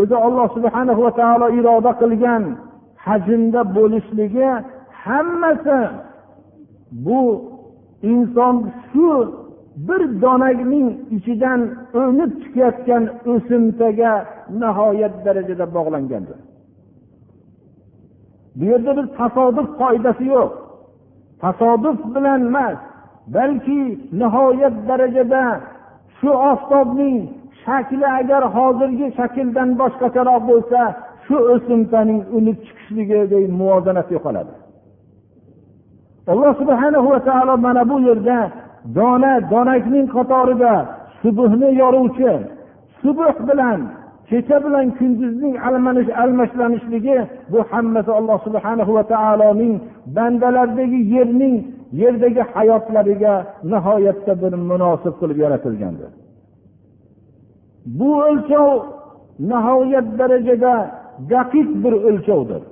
[0.00, 2.42] o'zi olloh subhana va taolo iroda qilgan
[3.06, 4.48] hajmda bo'lishligi
[5.04, 5.80] hammasi
[7.04, 7.20] bu
[8.02, 9.08] inson shu
[9.88, 11.60] bir donakning ichidan
[12.00, 14.12] o'nib chiqayotgan o'simtaga
[14.62, 16.38] nihoyat darajada bog'langandir.
[18.58, 20.50] Bu yerda bir tasodif qoidasi yo'q.
[21.42, 22.78] Tasodif bilan emas
[23.36, 23.80] balki
[24.20, 25.42] nihoyat darajada
[26.18, 27.18] shu oftobning
[27.64, 30.80] shakli agar hozirgi shakldan boshqacharoq bo'lsa
[31.26, 34.52] shu o'simtaning unib chiqishligidek muvozanat yo'qoladi.
[36.32, 38.38] Alloh subhana va taolo mana bu yerda
[38.98, 40.74] dona donakning qatorida
[41.22, 42.32] subuhni yoruvchi
[43.02, 43.80] subuh bilan
[44.28, 45.54] kecha bilan kunduzning
[46.22, 47.18] almashlanishligi
[47.52, 49.74] bu hammasi alloh subhana va taoloning
[50.16, 51.56] bandalardagi yerning
[52.00, 53.34] yerdagi hayotlariga
[53.72, 56.10] nihoyatda bir munosib qilib yaratilgandir.
[57.98, 58.70] Bu o'lchov
[59.50, 60.74] nihoyat darajada
[61.32, 62.62] daqiq bir o'lchovdir.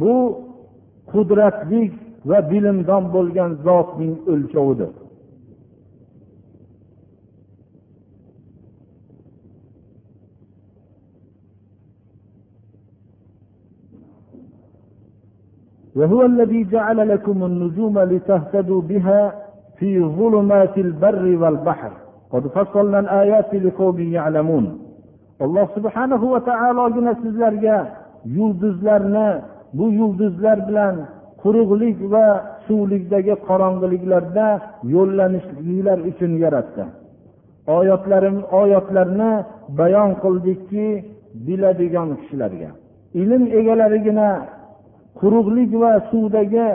[0.00, 0.14] Bu
[1.12, 1.82] qudratli
[2.28, 4.92] va bilimdon bo'lgan zotning o'lchovidir
[15.96, 19.20] وهو الذي جعل لكم النجوم لتهتدوا بها
[19.78, 21.92] في ظلمات البر والبحر.
[22.30, 24.89] قد فصلنا الآيات لقوم يعلمون.
[25.44, 27.76] Alloh subhanahu va taologina sizlarga
[28.36, 29.28] yulduzlarni
[29.78, 30.94] bu yulduzlar bilan
[31.42, 32.26] quruqlik va
[32.66, 34.48] suvlikdagi qorong'iliklarda
[34.94, 36.84] yo'llanishliklar uchun yaratdi.
[37.78, 39.32] Oyatlarim oyatlarni
[39.80, 40.86] bayon qildikki
[41.46, 42.70] biladigan kishilarga.
[43.22, 44.28] Ilm egalarigina
[45.20, 46.68] quruqlik va suvdagi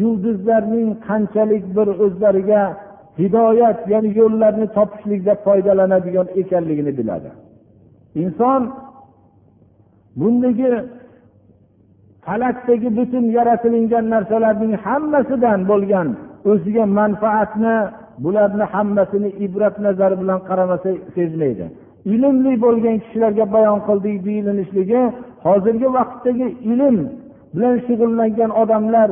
[0.00, 2.62] yulduzlarning qanchalik bir o'zlariga
[3.20, 7.30] hidoyat ya'ni yo'llarni topishlikda foydalanadigan ekanligini biladi.
[8.14, 8.62] Inson
[10.16, 10.70] bundagi
[12.24, 16.08] falakdagi butun yaratilingan narsalarning hammasidan bo'lgan
[16.50, 17.76] o'ziga manfaatni
[18.24, 21.66] bularni hammasini ibrat nazari bilan qaramasa sezmaydi.
[22.12, 25.02] Ilmli bo'lgan kishilarga bayon qildik deyilishligi
[25.46, 26.96] hozirgi vaqtdagi ilm
[27.54, 29.08] bilan shug'ullangan odamlar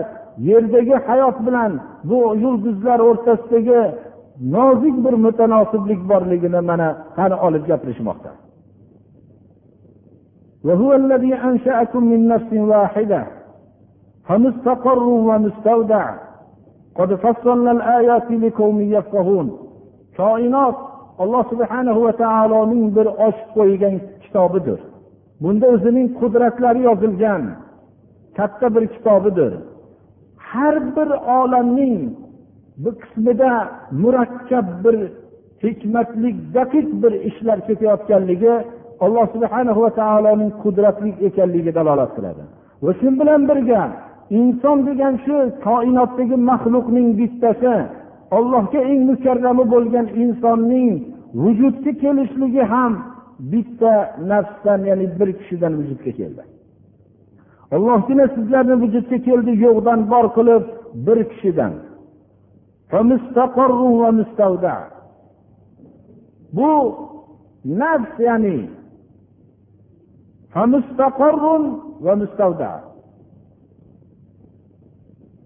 [0.49, 1.73] yerdagi hayot bilan
[2.09, 3.81] bu yulduzlar o'rtasidagi
[4.55, 8.31] nozik bir mutanosiblik borligini mana qani olib gapirishmoqda.
[10.64, 13.28] وهو الذي أنشأكم من نفس واحدة
[14.28, 16.16] فمستقر ومستودع
[16.96, 19.64] قد فصلنا الآيات لقوم يفقهون
[20.18, 20.78] koinot
[21.24, 24.80] alloh subhanahu va taoloning bir ochib qo'ygan kitobidir
[25.44, 27.44] bunda o'zining qudratlari yozilgan
[28.38, 29.54] katta bir kitobidir
[30.52, 31.10] har bir
[31.40, 31.98] olamning
[32.84, 33.52] bir qismida
[34.04, 34.96] murakkab bir
[35.64, 38.54] hikmatli daqiq bir ishlar ketayotganligi
[39.05, 42.43] alloh subhana va taoloning qudratli ekanligiga dalolat qiladi.
[42.85, 43.83] Va shu bilan birga
[44.41, 47.75] inson degan shu koinotdagi maxluqning bittasi
[48.39, 50.91] allohga eng mukarrami bo'lgan insonning
[51.43, 52.93] vujudga kelishligi ham
[53.53, 53.93] bitta
[54.31, 56.43] nafsdan ya'ni bir kishidan vujudga keldi.
[57.77, 60.65] Allohgina sizlarni vujudga keldi yo'qdan bor qilib
[61.07, 61.73] bir kishidan.
[66.57, 66.73] Bu
[67.81, 68.59] nafs ya'ni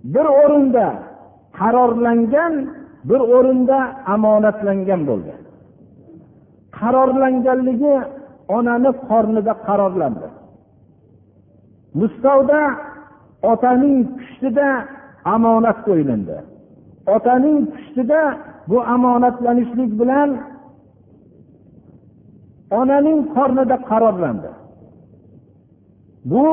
[0.04, 0.86] bir o'rinda
[1.58, 2.54] qarorlangan
[3.08, 3.78] bir o'rinda
[4.14, 5.34] omonatlangan bo'ldi.
[6.78, 7.94] Qarorlanganligi
[8.56, 10.28] onani qornida qarorlandi.
[12.00, 12.60] Mustavda
[13.52, 14.68] otaning pushtida
[15.34, 16.36] omonat qo'yilindi.
[17.14, 18.20] Otaning pushtida
[18.70, 20.30] bu omonatlanishlik bilan
[22.80, 24.50] onaning qornida qarorlandi.
[26.24, 26.46] Bu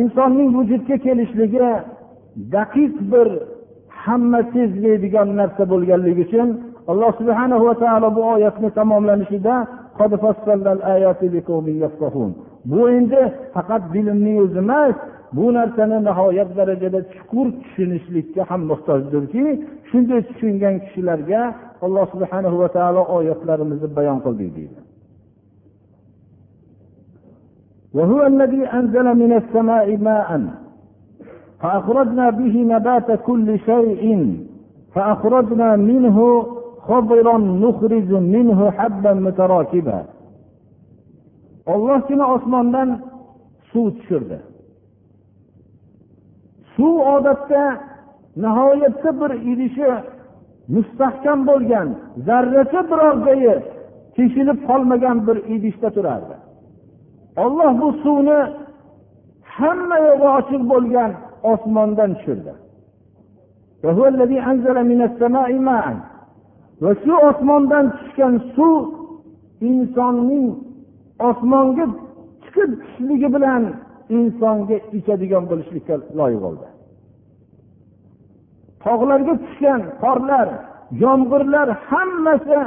[0.00, 1.68] insonning vujudga kelishligi
[2.56, 3.28] daqiq bir
[4.04, 6.48] hamma sezmaydigan narsa bo'lganligi uchun
[6.90, 9.54] alloh subhana va taolo bu oyatni tamomlanishida
[12.70, 13.20] bu endi
[13.54, 14.96] faqat bilimning o'zi emas
[15.36, 19.44] bu narsani nihoyat darajada chuqur tushunishlikka ham muhtojdirki
[19.88, 21.42] shunday tushungan kishilarga
[21.84, 24.87] alloh subhana va taolo oyatlarimizni bayon qildik deydi.
[27.97, 30.41] وهو الذي أنزل من السماء ماء
[31.61, 34.03] فأخرجنا به نبات كل شيء
[34.95, 36.47] فأخرجنا منه
[36.87, 40.05] خضرا نخرج منه حبا متراكبا
[41.65, 42.89] ollohgina osmondan
[43.71, 44.37] suv tushirdi
[46.75, 47.63] suv odatda
[48.43, 49.87] nihoyatda bir idishi
[50.75, 51.87] mustahkam bo'lgan
[52.27, 53.55] zarracha biror joyi
[54.15, 56.35] teshilib qolmagan bir idishda turardi
[57.42, 58.40] Olloh bu suvni
[59.56, 61.10] hamma yog'i ochiq bo'lgan
[61.52, 62.52] osmondan tushirdi.
[66.82, 68.82] Va shu osmondan tushgan suv
[69.70, 70.48] insonning
[71.28, 71.86] osmonga
[72.42, 73.62] chiqib tushishligi bilan
[74.18, 76.66] insonga ichadigan bo'lishlikka loyiq bo'ldi.
[78.84, 80.48] Tog'larga tushgan qorlar
[81.04, 82.58] yomg'irlar hammasi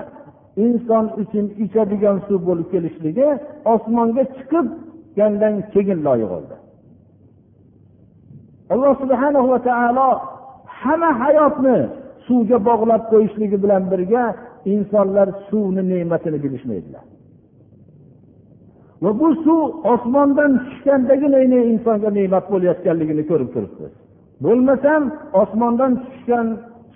[0.58, 3.28] inson uchun ichadigan suv bo'lib kelishligi
[3.74, 6.56] osmonga chiqibgandan keyin loyiq bo'ldi.
[8.74, 10.10] Alloh subhana va taolo
[10.82, 11.78] hamma hayotni
[12.28, 14.24] suvga bog'lab qo'yishligi bilan birga
[14.74, 17.04] insonlar suvni ne'matini bilishmaydilar.
[19.04, 19.62] Va bu suv
[19.94, 21.40] osmondan tushgandagina
[21.72, 23.92] insonga ne'mat bo'layotganligini ko'rib turibsiz.
[24.46, 25.02] Bo'lmasam
[25.42, 26.48] osmondan tushgan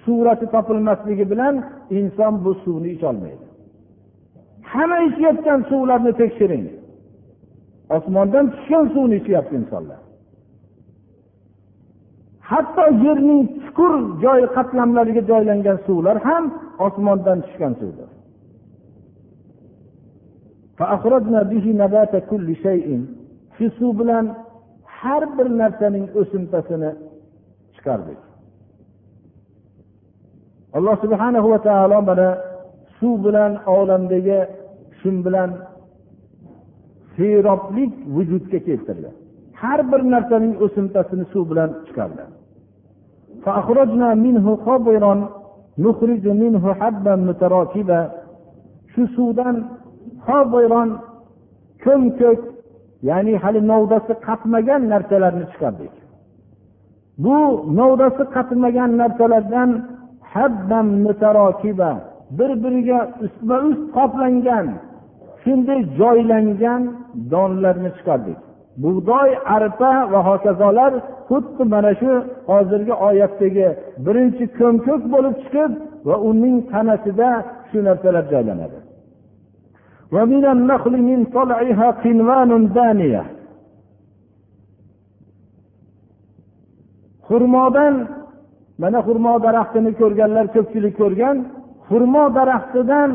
[0.03, 1.56] surati topilmasligi bilan
[1.99, 3.44] inson bu suvni icholmaydi
[4.72, 6.66] hamma ichayotgan suvlarni tekshiring.
[7.95, 10.01] Osmondan tushgan suvni ichyapti insonlar.
[12.49, 13.93] Hatto yerning chuqur
[14.24, 16.43] joy qatlamlariga joylangan suvlar ham
[16.88, 18.09] osmondan tushgan suvdir.
[23.57, 24.26] Shu suv bilan
[24.99, 26.91] har bir narsaning o'simtasini
[27.76, 28.20] chiqardik.
[30.78, 32.30] Alloh subhanahu va taolo mana
[32.99, 34.39] suv bilan olamdagi
[34.99, 35.49] shu bilan
[37.15, 39.09] seroblik vujudga keltirdi.
[39.61, 42.23] Har bir narsaning o'simtasini suv bilan chiqardi.
[48.93, 49.55] Shu suvdan
[51.83, 52.41] ko'm ko'k
[53.09, 55.93] ya'ni hali novdasi qatmagan narsalarni chiqardik.
[57.23, 57.37] Bu
[57.79, 59.69] novdasi qatmagan narsalardan
[62.38, 64.67] bir biriga ustma ust qoplangan
[65.43, 66.81] shunday joylangan
[67.31, 68.39] donlarni chiqardik.
[68.83, 70.91] Bug'doy arpa va hokazolar
[71.29, 72.11] xuddi mana shu
[72.51, 73.67] hozirgi oyatdagi
[74.05, 75.71] birinchi ko'mko'k bo'lib chiqib
[76.07, 77.29] va uning tanasida
[77.69, 78.77] shu narsalar joylanadi.
[87.27, 87.95] Xurmodan
[88.81, 91.38] mana xurmo daraxtini ko'rganlar ko'pchilik ko'rgan
[91.88, 93.11] xurmo daraxtidan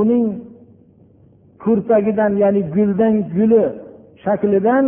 [0.00, 0.26] uning
[1.62, 3.64] kurpagidan ya'ni guldan guli
[4.22, 4.84] shaklidan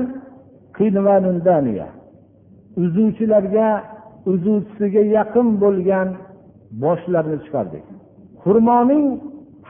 [2.82, 3.68] uzuvchilarga
[4.32, 6.08] uzuvchisiga yaqin bo'lgan
[6.82, 7.84] boshlarni chiqardik.
[8.42, 9.04] Xurmoning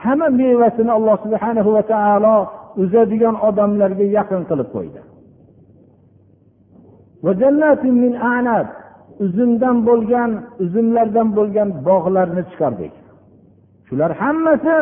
[0.03, 2.37] hamma mevasini alloh subhana va taolo
[2.83, 5.01] uzadigan odamlarga yaqin qilib qo'ydi.
[9.25, 10.31] Uzumdan bo'lgan
[10.63, 12.93] uzumlardan bo'lgan bog'larni chiqardik.
[13.87, 14.77] Shular hammasi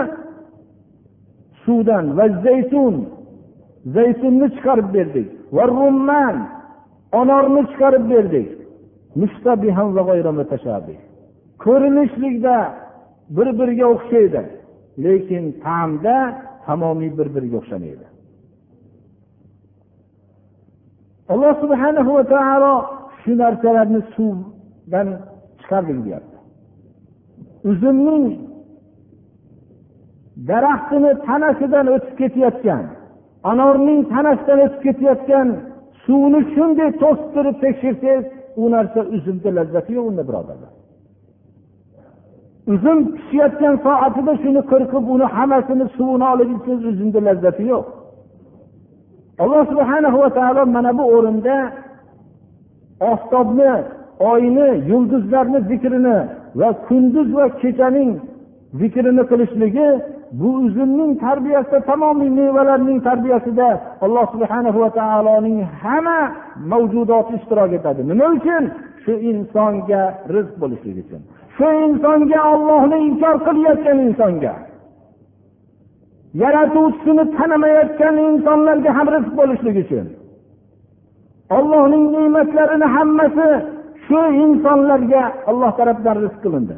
[1.64, 2.96] suvdan va zaytun
[3.96, 6.36] zaytunni chiqarib berdik va rumman
[7.22, 8.50] anorni chiqarib berdik.
[11.64, 12.58] Ko'rinishlikda
[13.36, 14.42] bir biriga o'xshaydi
[15.06, 16.18] lekin ta'mda
[16.66, 18.06] tamomiy bir biriga o'xshamaydi.
[21.32, 22.76] Alloh subhanahu va taolo
[23.22, 25.08] shu narsalarni suvdan
[25.60, 26.38] chiqardik deyapti.
[27.70, 28.26] Uzumning
[30.50, 32.84] daraxtini tanasidan o'tib ketayotgan
[33.52, 35.48] anorning tanasidan o'tib ketayotgan
[36.04, 38.26] suvni shunday to'sib turib tekshirsangiz
[38.62, 40.72] u narsa uzumni lazzati yo'q unda birodarlar.
[42.74, 47.86] Uzum pishayotgan soatida shuni qirqib uni hammasini suvini olib ichsangiz uzumni lazzati yo'q.
[49.44, 51.56] Alloh subhana va taolo mana bu o'rinda
[53.00, 53.72] oftobni
[54.20, 56.18] oyni yulduzlarni zikrini
[56.56, 58.12] va kunduz va kechaning
[58.74, 59.90] zikrini qilishligi
[60.32, 63.68] bu uzumning tarbiyasida tamomiy mevalarning tarbiyasida
[64.02, 66.20] alloh subhana va taoloning hamma
[66.72, 68.02] mavjudoti ishtirok etadi.
[68.10, 68.64] Nima uchun?
[69.04, 70.02] Shu insonga
[70.36, 71.22] rizq bo'lishligi uchun.
[71.58, 74.54] Shu insonga ollohni inkor qilayotgan insonga.
[76.44, 80.06] Yaratuvchisini tanimayotgan insonlarga ham rizq bo'lishligi uchun.
[81.58, 83.48] Ollohning ne'matlarini hammasi
[84.06, 86.76] shu insonlarga olloh tarafdan rizq qilindi.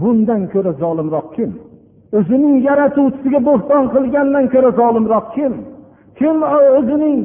[0.00, 1.50] Bundan ko'ra zolimroq kim?
[2.18, 5.52] O'zining yaratuvchisiga bo'xton qilgandan ko'ra zolimroq kim?
[6.18, 6.36] Kim
[6.78, 7.18] o'zining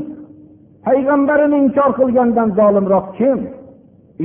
[0.85, 3.39] payg'ambarini inkor qilgandan zolimroq kim?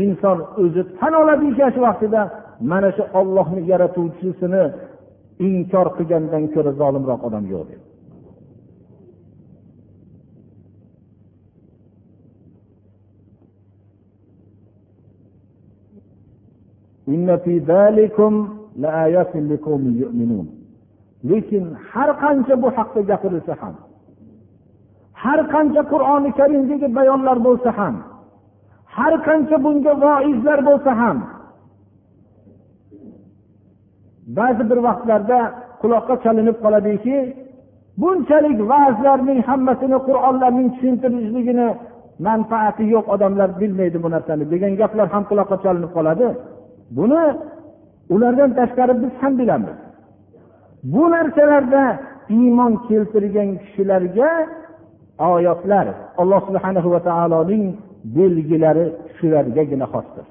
[0.05, 2.23] Inson o'zi tan oladi shu vaqtida
[2.71, 4.65] mana shu ollohni yaratuvchisini
[5.49, 7.96] inkor qilgandan ko'ra zolimroq odam yo'q dedi
[21.31, 23.75] lekin har qancha bu haqda gapirilsa ham
[25.23, 27.95] har qancha qur'oni karimdagi bayonlar bo'lsa ham
[28.97, 31.19] har qancha bunga voizlar bo'lsa ham
[34.39, 35.39] ba'zi bir vaqtlarda
[35.83, 37.17] quloqqa chalinib qoladiki
[38.01, 41.69] bunchalik va'zlarning hammasini qur'onlarning tushuntirishligini
[42.27, 46.29] manfaati yo'q odamlar bilmaydi bu narsani degan gaplar ham quloqqa chalinib qoladi.
[46.91, 47.23] Buni
[48.15, 49.79] ulardan tashqari biz ham bilamiz.
[50.83, 54.31] Bu narsalarda iymon keltirgan kishilarga
[55.19, 55.87] oyatlar
[56.21, 57.65] alloh subhana va taoloning
[58.17, 60.27] belgilari shulargagina xosdir.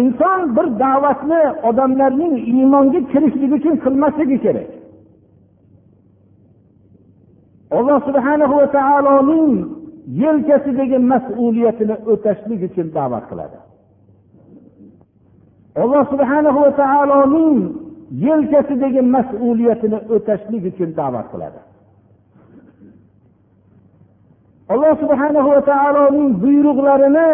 [0.00, 4.70] Inson bir da'vatni odamlarning iymonga kirishligi uchun qilmasligi kerak.
[7.78, 9.52] Alloh subhana va taoloning
[10.22, 13.58] yelkasidagi mas'uliyatini o'tashlik uchun da'vat qiladi.
[15.76, 17.58] Alloh subhana va taoloning
[18.26, 21.60] yelkasidagi mas'uliyatini o'tashlik uchun da'vat qiladi.
[24.72, 27.28] Alloh subhana va taoloning buyruqlarini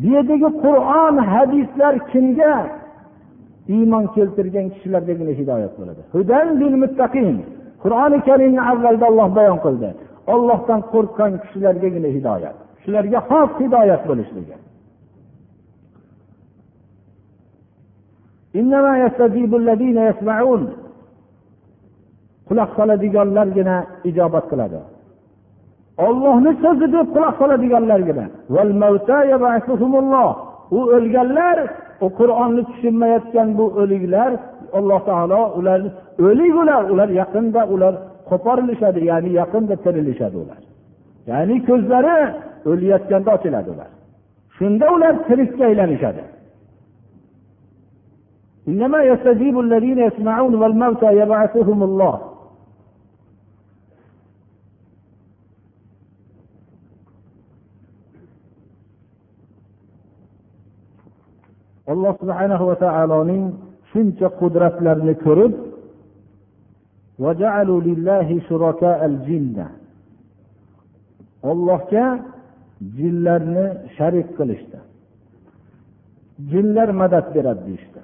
[0.00, 2.54] bu yerdagi qur'on hadislar kimga
[3.74, 6.00] iymon keltirgan kishilargagina hidoyat bo'ladi?
[7.82, 9.88] Qur'oni karimni avvalda olloh bayon qildi.
[10.34, 12.56] Ollohdan qo'rqqan kishilargagina hidoyat.
[12.82, 14.54] Shularga xos hidoyat bo'lishligi.
[22.48, 23.76] Quloq soladiganlargina
[24.10, 24.80] ijobat qiladi.
[26.06, 28.24] Ollohni so'zi deb quloq soladiganlargina.
[30.78, 31.58] U o'lganlar
[32.04, 34.32] u qur'onni tushunmayotgan bu o'liklar
[34.78, 35.80] alloh taolo ular
[36.26, 37.94] o'lik ular ular yaqinda ular
[38.30, 40.60] qo'porilishadi ya'ni yaqinda tirilishadi ular.
[41.30, 42.18] Ya'ni ko'zlari
[42.70, 43.90] o'layotganda ochiladi ular.
[44.56, 46.22] Shunda ular tirikka aylanishadi.
[48.67, 52.15] إنما يستجيب الذين يسمعون والموتى يبعثهم الله
[61.87, 63.45] alloh subhana va taoloning
[63.91, 65.53] shuncha qudratlarini ko'rib
[71.51, 72.05] ollohga
[72.97, 73.65] jinlarni
[73.97, 74.79] sharik qilishdi
[76.51, 78.01] jinlar madad beradi deyishdi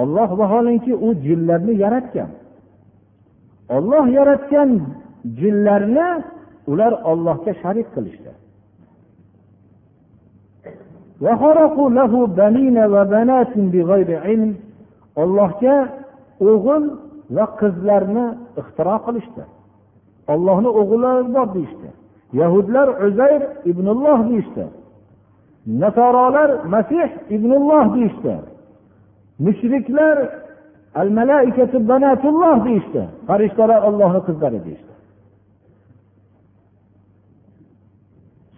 [0.00, 2.30] Olloh vaholanki u jinlarni yaratgan.
[3.76, 4.70] Olloh yaratgan
[5.40, 6.08] jinlarni
[6.70, 8.32] ular ollohga sharik qilishdi.
[15.22, 15.76] Ollohga
[16.50, 16.84] o'g'il
[17.36, 18.26] va qizlarni
[18.60, 19.44] ixtiro qilishdi.
[20.32, 21.88] Ollohni o'g'illari bor deyishdi.
[22.40, 24.64] Yahudlar uzayr ibnulloh deyishdi.
[25.66, 28.34] Nasorolar masih ibnulloh deyishdi.
[29.38, 30.16] Mushriklar
[30.94, 33.02] al malaikatu banatulloh deyishdi.
[33.28, 34.92] Farishtalar ollohni qizlari deyishdi.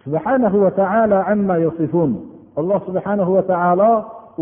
[0.03, 2.11] Subhanahu va taala amma yasifun.
[2.59, 3.91] Alloh subhanahu va taolo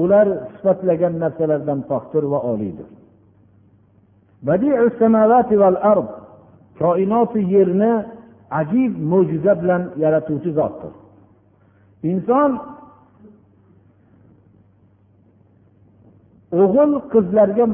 [0.02, 2.88] ular sifatlagan narsalardan pokdir va oliydir
[6.80, 7.92] koinoti yerni
[8.60, 10.94] ajib mo'jiza bilan yaratuvchi zotdir.
[12.10, 12.52] Inson
[16.62, 17.66] o'g'il qizlarga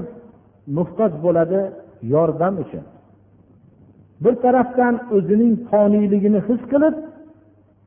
[0.78, 1.62] muhtoj bo'ladi
[2.14, 2.86] yordam uchun.
[4.24, 6.96] Bir tarafdan o'zining qoniyligini his qilib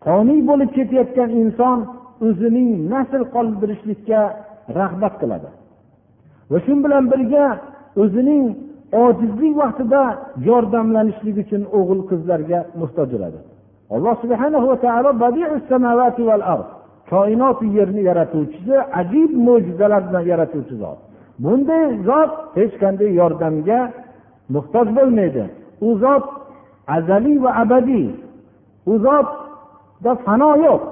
[0.07, 1.79] qoniy bo'lib ketayotgan inson
[2.27, 4.21] o'zining nasl qoldirishlikka
[4.79, 5.49] rag'bat qiladi.
[6.51, 7.47] Va shu bilan birga
[8.03, 8.45] o'zining
[9.05, 10.03] ojizlik vaqtida
[10.49, 13.39] yordamlanishlik uchun o'g'il qizlarga muhtoj bo'ladi.
[13.95, 15.11] Alloh subhana va taolo
[17.11, 20.99] koinot yerni yaratuvchisi ajib mo'jizalar bilan yaratuvchi zot.
[21.43, 23.79] Bunday zot hech qanday yordamga
[24.55, 25.45] muhtoj bo'lmaydi.
[25.87, 26.25] U zot
[26.97, 28.09] azaliy va abadiy.
[28.93, 30.83] U zotda fano yo'q.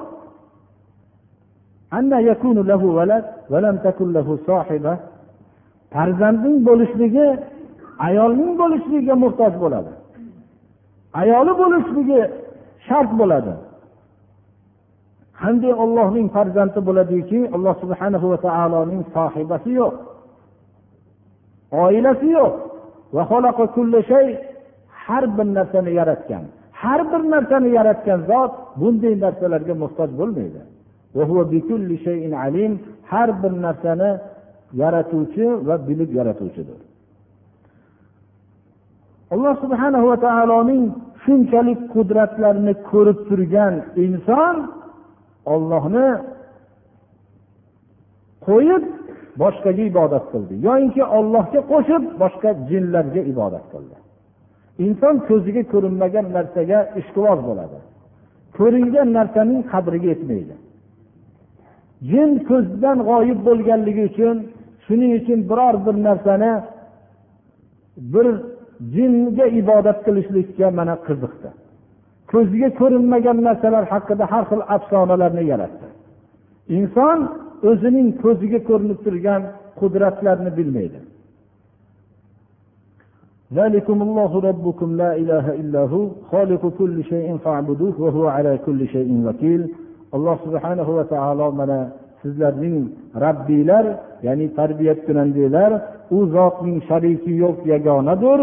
[5.94, 7.26] Farzandning bo'lishligi
[8.06, 9.92] ayolning bo'lishligiga muhtoj bo'ladi.
[11.20, 12.20] Ayoli bo'lishligi
[12.86, 13.54] shart bo'ladi.
[15.40, 19.94] Qanday ollohning farzandi bo'ladiki alloh subhana va taoloning sohibasi yo'q
[21.84, 22.52] oilasi yo'q
[24.10, 24.26] şey,
[24.88, 26.42] har bir narsani yaratgan.
[26.72, 30.60] Har bir narsani yaratgan zot bunday narsalarga muhtoj bo'lmaydi.
[33.10, 34.10] Har bir narsani
[34.82, 36.78] yaratuvchi va bilib yaratuvchidir.
[39.30, 40.84] Alloh subhanahu va taoloning
[41.24, 44.56] shunchalik qudratlarni ko'rib turgan inson
[45.54, 46.08] ollohni
[48.46, 48.84] qo'yib
[49.42, 50.54] boshqaga ibodat qildi.
[50.66, 53.96] Yoyinki ollohga qo'shib boshqa jinlarga ibodat qildi.
[54.86, 57.78] Inson ko'ziga ko'rinmagan narsaga ishqiboz bo'ladi.
[58.58, 60.54] Ko'ringan narsaning qadriga yetmaydi.
[62.10, 64.36] Jin ko'zdan g'oyib bo'lganligi uchun
[64.84, 66.52] shuning uchun biror bir narsani
[68.14, 68.26] bir
[68.94, 71.48] jinga ibodat qilishlikka mana qiziqdi.
[72.30, 75.86] Ko'ziga ko'rinmagan narsalar haqida har xil afsonalarni yaratdi.
[76.76, 77.18] Inson
[77.70, 79.42] o'zining ko'ziga ko'rinib turgan
[79.80, 81.00] qudratlarni bilmaydi.
[90.16, 91.78] Alloh subhanahu va taolo mana
[92.22, 92.76] sizlarning
[93.24, 93.84] rabbiylar
[94.26, 95.70] ya'ni tarbiyat kunandilar
[96.10, 98.40] u zotning shariki yo'q yagonadir.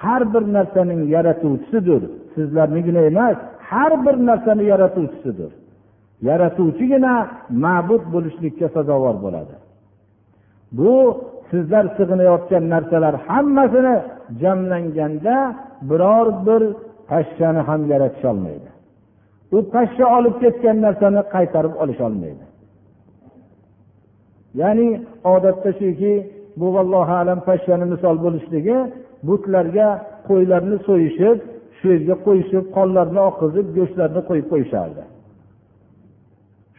[0.00, 2.02] Har bir narsaning yaratuvchisidir.
[2.34, 3.36] Sizlarnigina emas
[3.70, 5.50] har bir narsani yaratuvchisidir.
[6.28, 7.14] Yaratuvchigina
[7.64, 9.54] ma'bud bo'lishlikka sazovor bo'ladi.
[10.78, 10.94] Bu
[11.50, 13.96] sizlar sig'inayotgan narsalar hammasini
[14.40, 15.36] jamlanganda
[15.88, 16.62] biror bir
[17.08, 18.70] pashshani ham yaratisholmaydi
[19.56, 22.44] u pashsha olib ketgan narsani qaytarib olisholmaydi
[24.60, 24.88] ya'ni
[25.34, 26.12] odatda shuki
[26.60, 28.78] bu vallohu alam pashshani misol bo'lishligi
[29.28, 29.88] butlarga
[30.28, 31.38] qo'ylarni so'yishib
[31.78, 35.02] shu yerga qo'yishib qonlarini oqizib go'shtlarini qo'yib qo'yishardi.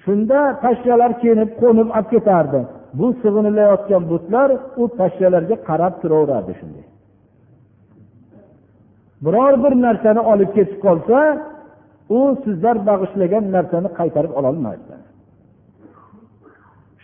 [0.04, 2.62] Shunda pashshalar kelib qo'nib olib ketardi.
[3.00, 4.50] Bu sig'inilayotgan butlar
[4.82, 6.86] u pashshalarga qarab turaverardi shunday.
[9.26, 11.20] Biror bir narsani olib ketib qolsa
[12.18, 14.97] u sizlar bag'ishlagan narsani qaytarib ololmaydi.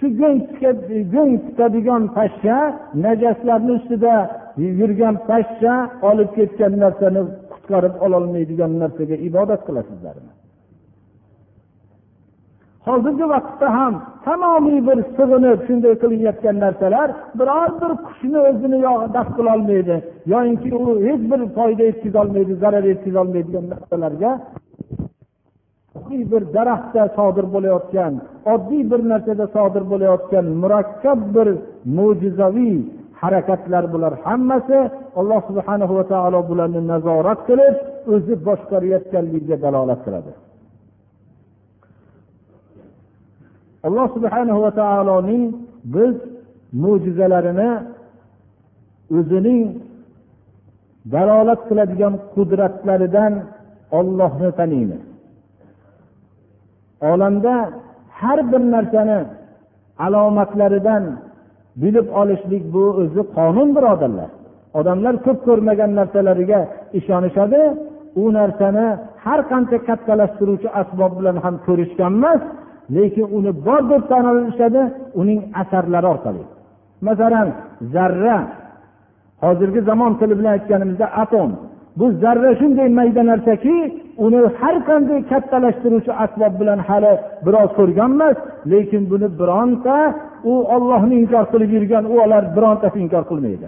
[0.04, 0.10] Shu
[1.14, 2.58] go'ng tutadigan pashsha
[3.06, 4.16] najaslarni ustida
[4.80, 5.74] yurgan pashsha
[6.10, 7.22] olib ketgan narsani
[7.54, 10.32] qutqarib ololmaydigan narsaga ibodat qilasizlarmi?
[12.88, 13.93] Hozirgi vaqtda ham
[14.26, 18.80] tamomiy bir sig'inib shunday qilinayotgan narsalar biror bir qushni o'zini
[19.16, 19.95] daf qilolmaydi
[20.34, 24.32] yoyinki u hech bir foyda yetkazolmaydi zarar yetkazolmaydigan narsalarga
[25.98, 28.14] oddiy bir daraxtda sodir bo'layotgan
[28.54, 31.48] oddiy bir narsada sodir bo'layotgan murakkab bir
[31.98, 32.78] mo'jizaviy
[33.22, 34.80] harakatlar bular hammasi
[35.20, 37.76] alloh subhana va taolo bularni nazorat qilib
[38.14, 40.32] o'zi boshqarayotganligiga dalolat qiladi.
[43.88, 45.44] Alloh subhana va taoloning
[45.96, 46.16] biz
[46.84, 47.70] mo'jizalarini
[49.18, 49.64] o'zining
[51.16, 53.34] dalolat qiladigan qudratlaridan
[54.00, 55.04] ollohni taniymiz.
[57.12, 57.56] Olamda
[58.20, 59.20] har bir narsani
[60.06, 61.04] alomatlaridan
[61.82, 64.30] bilib olishlik bu o'zi qonun birodarlar.
[64.80, 66.60] Odamlar ko'p ko'rmagan narsalariga
[66.99, 67.62] ishonishadi.
[68.22, 68.86] U narsani
[69.24, 72.41] har qancha kattalashtiruvchi asbob bilan ham ko'rishgan emas
[72.95, 74.82] lekin uni bor deb tan olishadi
[75.22, 76.43] uning asarlari orqali.
[77.08, 77.47] Masalan
[77.93, 78.38] zarra.
[79.43, 81.49] Hozirgi zamon tili bilan aytganimizda atom.
[81.98, 83.76] Bu zarra shunday mayda narsaki
[84.26, 87.14] uni har qanday kattalashtiruvchi asbob bilan hali
[87.46, 88.38] biroz ko'rganmas
[88.72, 89.98] lekin buni bironta
[90.52, 93.68] u ollohni inkor qilib yurgan ular birontasi inkor qilmaydi.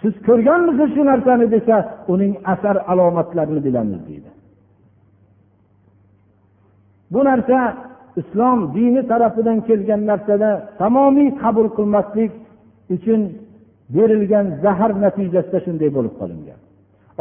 [0.00, 1.76] Siz ko'rganmisiz shu narsani desa
[2.12, 4.30] uning asar alomatlarini bilamiz deydi.
[7.12, 7.58] Bu narsa
[8.20, 12.32] islom dini tarafidan kelgan narsada tamomiy qabul qilmaslik
[12.94, 13.20] uchun
[13.94, 16.60] berilgan zahar natijasida shunday bo'lib qolingan.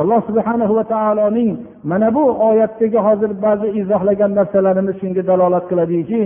[0.02, 1.52] Alloh subhana va taoloning
[1.92, 6.20] mana bu oyatdagi hozir ba'zi izohlagan narsalarimiz shunga dalolat qiladiki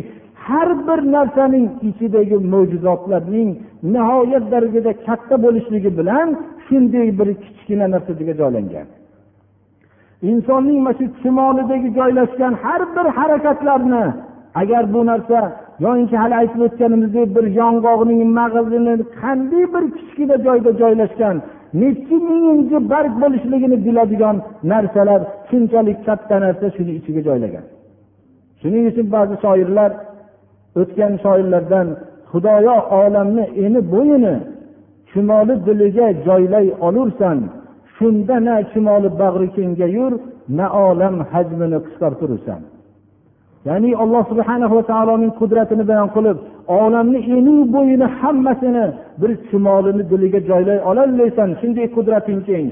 [0.46, 3.50] har bir narsaning ichidagi mo'jizotlarning
[3.94, 6.28] nihoyat darajada katta bo'lishligi bilan
[6.66, 8.88] shunday bir kichkina narsaga joylangan.
[10.32, 14.06] Insonning mana shu chumolidagi joylashgan har bir harakatlarni
[14.62, 15.40] agar bu narsa
[15.86, 21.36] yoinki hali aytib o'tganimizdek bir yong'oqning mag'zini qanday bir kichkina joyda joylashgan
[21.80, 24.38] nechi minginchi barg bo'lishligini biladigan
[24.72, 27.66] narsalar shunchalik katta narsa shuni ichiga joylagan.
[28.62, 29.92] Shuning uchun ba'zi shoirlar
[30.82, 31.88] o'tgan shoirlardan
[32.32, 34.36] xudoyo olamni eni bo'yini
[35.10, 37.38] chumoli diliga joylay olursan
[37.96, 40.14] shunda na chumoli bag'ri kengayur
[40.58, 42.62] na olam hajmini qisqartirursan.
[43.70, 46.38] Ya'ni alloh subhana va taoloning qudratini bayon qilib
[46.82, 48.86] olamni enu bo'yini hammasini
[49.22, 52.68] bir chumolini diliga joylay ololmaysan shunday qudrating keng.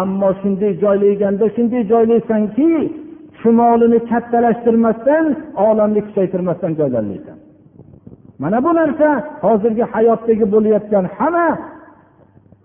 [0.00, 2.68] Ammo shunday joylayganda shunday joylaysanki
[3.40, 5.24] chumolini kattalashtirmasdan
[5.68, 7.36] olamni kuchaytirmasdan go'zallaysan
[8.42, 9.08] mana bu narsa
[9.44, 11.48] hozirgi hayotdagi bo'layotgan hamma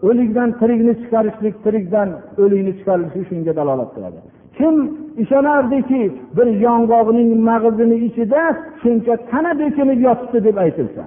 [0.07, 2.09] o'likdan tirikni chiqarishlik tirikdan
[2.43, 4.19] o'likni chiqarishlik shunga dalolat qiladi.
[4.59, 4.75] Kim
[5.23, 6.01] ishonardiki
[6.37, 8.41] bir yong'oqning mag'zini ichida
[8.81, 11.03] shuncha tana bekinib yotibdi deb aytilsa?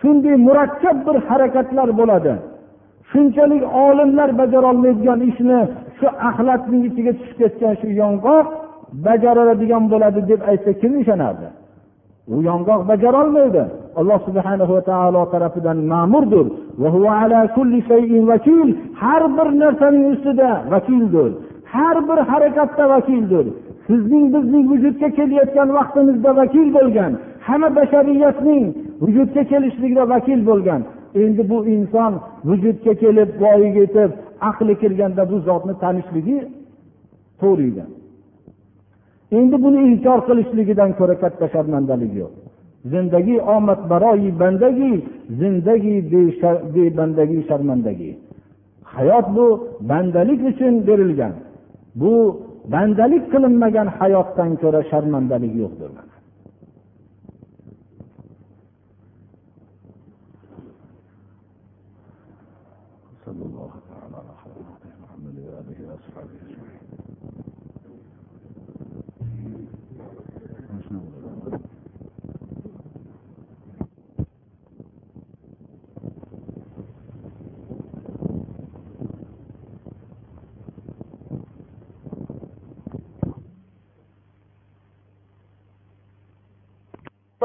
[0.00, 2.32] Shunday murakkab bir harakatlar bo'ladi.
[3.10, 5.60] Shunchalik olimlar bajarolmaydigan ishni
[5.98, 8.46] shu axlatning ichiga tushib ketgan shu yong'oq
[9.06, 11.48] bajaradigan bo'ladi deb aytsa kim ishonardi
[12.32, 13.64] u yong'oq bajarolmaydi.
[14.00, 16.46] Alloh subhana va taolo tarafidan ma'murdir.
[19.02, 21.30] Har bir narsaning ustida vakildir.
[21.72, 23.46] Har bir harakatda vakildir.
[23.86, 27.12] Sizning bizning vujudga kelayotgan vaqtimizda vakil bo'lgan
[27.46, 28.64] hamma bashariyatning
[29.02, 30.80] vujudga kelishligida vakil bo'lgan.
[31.22, 32.12] Endi bu inson
[32.48, 34.10] vujudga kelib voyaga yetib
[34.48, 36.38] aqli kirganda bu zotni tanishligi
[37.40, 37.90] to'g'ri ekan
[39.32, 42.32] endi buni inkor qilishligidan ko'ra katta sharmandalik yo'q.
[42.92, 44.92] Zindagi omad baroyi bandagi
[45.40, 45.94] zindagi
[46.74, 48.10] bebandagi sharmandagi.
[48.94, 49.46] Hayot bu
[49.90, 51.34] bandalik uchun berilgan.
[52.00, 52.12] Bu
[52.72, 55.90] bandalik qilinmagan hayotdan ko'ra sharmandalik yo'qdir.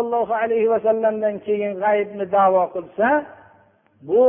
[0.01, 3.07] Sollallohu alayhi vasallamdan keyin g'aybni davo qilsa
[4.09, 4.23] bu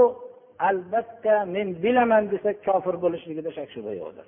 [0.68, 4.26] albatta men bilaman desa kofir bo'lishligida shak shubha yo'qdir.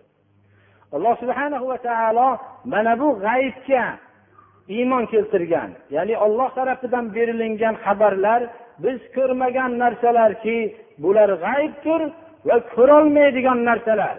[0.96, 2.28] Alloh subhana va taolo
[2.72, 3.84] mana bu g'aybga
[4.76, 8.40] iymon keltirgan ya'ni olloh tarafidan berilingan xabarlar
[8.84, 10.58] biz ko'rmagan narsalarki
[11.04, 12.00] bular g'aybdir
[12.48, 14.16] va ko'rolmaydigan narsalar.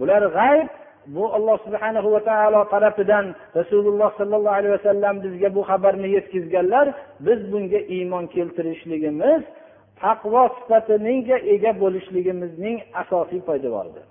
[0.00, 0.67] Bular g'ayb
[1.14, 3.26] bu alloh subhana va taolo tarafidan
[3.58, 6.86] rasululloh sollallohu alayhi vasallam bizga bu xabarni yetkazganlar
[7.26, 9.42] biz bunga iymon keltirishligimiz
[10.02, 14.06] taqvo sifatiga ega bo'lishligimizning asosiy poydevoridir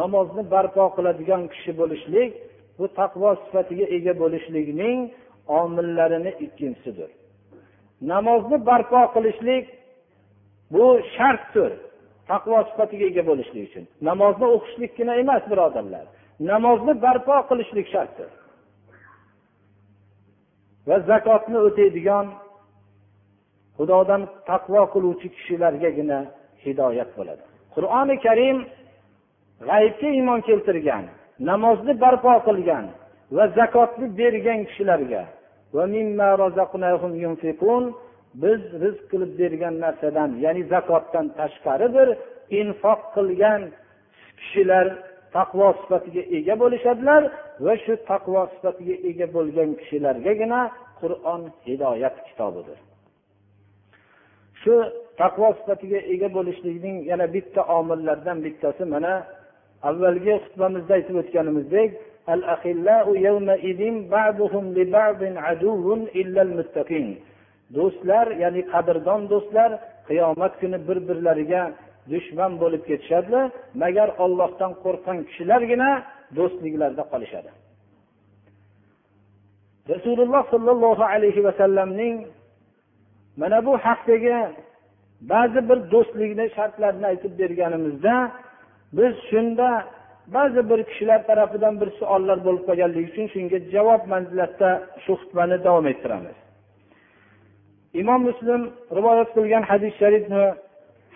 [0.00, 2.30] namozni barpo qiladigan kishi bo'lishlik
[2.78, 4.98] bu taqvo sifatiga ega bo'lishlikning
[5.60, 7.10] omillarini ikkinchisidir.
[8.12, 9.64] Namozni barpo qilishlik
[10.74, 10.86] bu
[11.16, 11.72] shartdir.
[12.30, 13.84] Taqvo sifatiga ega bo'lishlik uchun.
[14.08, 16.06] Namozni o'qishlikgina emas birodarlar.
[16.52, 18.30] Namozni barpo qilishlik shartdir
[20.88, 22.26] va zakotni o'taydigan
[23.76, 26.18] xudodan taqvo qiluvchi kishilargagina
[26.64, 27.42] hidoyat bo'ladi.
[27.74, 28.58] Qur'oni karim
[29.68, 31.04] g'aybga iymon keltirgan
[31.50, 32.84] namozni barpo qilgan
[33.36, 35.22] va zakotni bergan kishilarga.
[38.42, 42.08] Biz rizq qilib bergan narsadan ya'ni zakotdan tashqari bir
[42.60, 43.60] infoq qilgan
[44.40, 44.86] kishilar
[45.36, 47.22] taqvo sifatiga ega bo'lishadilar
[47.64, 50.60] va shu taqvo sifatiga ega bo'lgan kishilargagina
[51.00, 52.78] qur'on hidoyat kitobidir.
[54.62, 54.74] Shu
[55.20, 59.12] taqvo sifatiga ega bo'lishlikning yana bitta omillaridan bittasi mana
[59.88, 61.90] avvalgi xutbamizda aytib o'tganimizdek
[67.76, 69.70] do'stlar ya'ni qadrdon do'stlar
[70.08, 71.62] qiyomat kuni bir birlariga
[72.12, 73.46] dushman bo'lib ketishadilar
[73.82, 75.90] magar ollohdan qo'rqqan kishilargina
[76.38, 77.50] do'stliklarda qolishadi.
[79.92, 82.16] Rasululloh sollallohu alayhi vasallamning
[83.40, 84.36] mana bu haqdagi
[85.32, 88.14] ba'zi bir do'stlikni shartlarini aytib berganimizda
[88.98, 89.68] biz shunda
[90.36, 94.70] ba'zi bir kishilar tarafidan bir savollar bo'lib qolganligi uchun shunga javob manzilatda
[95.04, 96.36] shu xutbani davom ettiramiz.
[97.93, 98.61] imom muslim
[98.97, 100.53] rivoyat qilgan hadis sharifni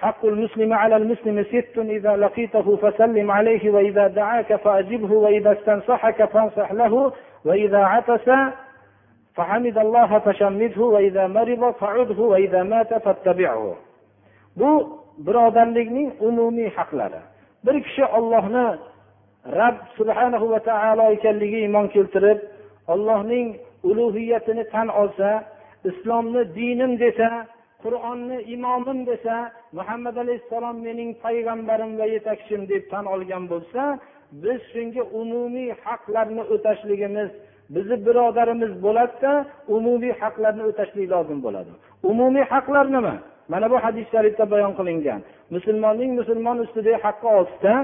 [0.04, 6.72] حق المسلم على المسلم ست إذا لقيته فسلم عليه وإذا دعاك فأجبه وإذا استنصحك فانصح
[6.72, 7.14] له
[7.46, 8.28] وإذا عطس
[9.36, 13.76] فحمد الله فشمته وإذا مرض فعده وإذا مات فاتبعه
[14.58, 17.22] bu birodarlikning umumiy haqlari
[17.66, 18.78] bir kishi ollohni
[19.60, 22.40] rab subhanahu va taolo ekanligiga iymon keltirib
[22.94, 23.48] ollohning
[23.90, 25.30] ulug'iyatini tan olsa
[25.91, 27.29] islomni dinim desa
[27.83, 29.37] qur'onni imomim desa
[29.79, 33.83] muhammad alayhissalom mening payg'ambarim va yetakchim deb tan olgan bo'lsa
[34.43, 37.31] biz shunga umumiy haqlarni o'tashligimiz
[37.75, 39.33] bizni birodarimiz bo'ladida
[39.77, 41.73] umumiy haqlarni o'tashlik lozim bo'ladi.
[42.11, 43.15] Umumiy haqlar nima?
[43.53, 45.21] Mana bu hadis sharifda bayon qilingan.
[45.55, 47.75] Musulmonning musulmon ustidagi haqqi oltita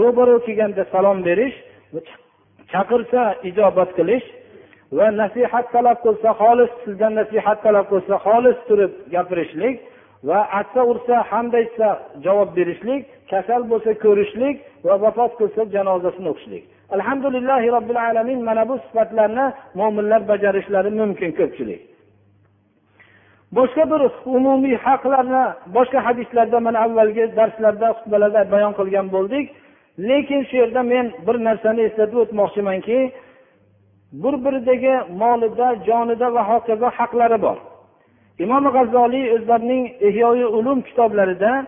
[0.00, 1.56] ro'baro kelganda salom berish
[2.72, 4.26] chaqirsa ijobat qilish
[4.98, 9.76] va nasihat talab qilsa xolis sizdan nasihat talab qilsa xolis turib gapirishlik
[10.28, 11.88] va atsa ursa hamd aytsa
[12.24, 16.64] javob berishlik kasal bo'lsa ko'rishlik va vafot qilsa janozasini o'qishlik.
[16.96, 19.46] Alhamdulillahi robbil alamin mana bu sifatlarni
[19.78, 21.80] mo'minlar bajarishlari mumkin ko'pchilik.
[23.56, 24.00] Boshqa bir
[24.36, 25.44] umumiy haqlarni
[25.76, 29.46] boshqa hadislarda mana avvalgi darslarda xutbalarda bayon qilgan bo'ldik.
[30.08, 32.98] Lekin shu yerda men bir narsani eslatib o'tmoqchimanki
[34.12, 37.56] bir biridagi molida jonida va hokazo haqlari bor.
[38.38, 41.66] Imom g'azzoliy o'zlarining ehyoyi ulum kitoblarida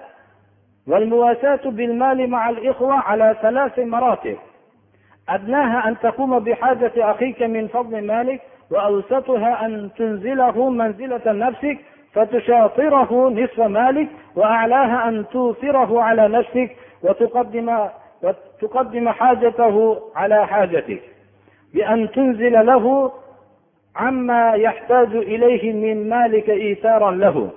[5.28, 8.40] أدناها أن تقوم بحاجة أخيك من فضل مالك
[8.70, 11.78] وأوسطها أن تنزله منزلة نفسك
[12.12, 17.78] فتشاطره نصف مالك وأعلاها أن توثره على نفسك وتقدم,
[18.22, 19.76] وتقدم حاجته
[20.16, 21.13] على حاجتك
[21.74, 23.12] بأن تنزل له
[23.96, 27.50] عما يحتاج إليه من مالك إيثارا له.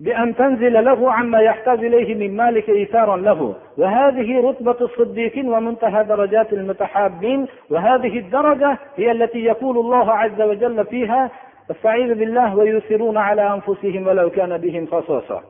[0.00, 3.54] بأن تنزل له عما يحتاج إليه من مالك إيثارا له.
[3.78, 7.46] وهذه رتبة الصديقين ومنتهى درجات المتحابين.
[7.70, 11.30] وهذه الدرجة هي التي يقول الله عز وجل فيها
[11.70, 15.40] استعيذ بالله ويؤثرون على أنفسهم ولو كان بهم خصاصة.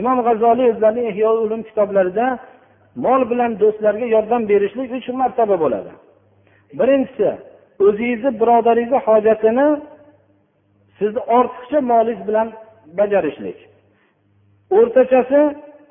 [0.00, 2.38] imom g'azzoliy o'zlarining ihyo ulum kitoblarida
[2.96, 5.92] mol bilan do'stlarga yordam berishlik uch martaba bo'ladi.
[6.78, 7.28] Birinchisi
[7.86, 9.66] o'zingizni birodaringizni hojatini
[10.98, 12.48] sizni ortiqcha molingiz bilan
[12.98, 13.58] bajarishlik.
[14.78, 15.40] O'rtachasi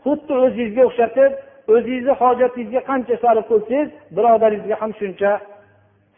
[0.03, 1.31] xuddi o'zingizga o'xshatib
[1.73, 5.31] o'zingizni hojatingizga qancha sarf qilsangiz birodaringizga ham shuncha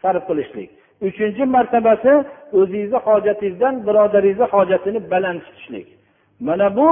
[0.01, 0.69] sarf qilishlik.
[1.07, 2.13] Uchinchi martabasi
[2.59, 5.87] o'zingizni hojatingizdan birodaringizni hojatini baland tutishlik.
[6.47, 6.87] Mana bu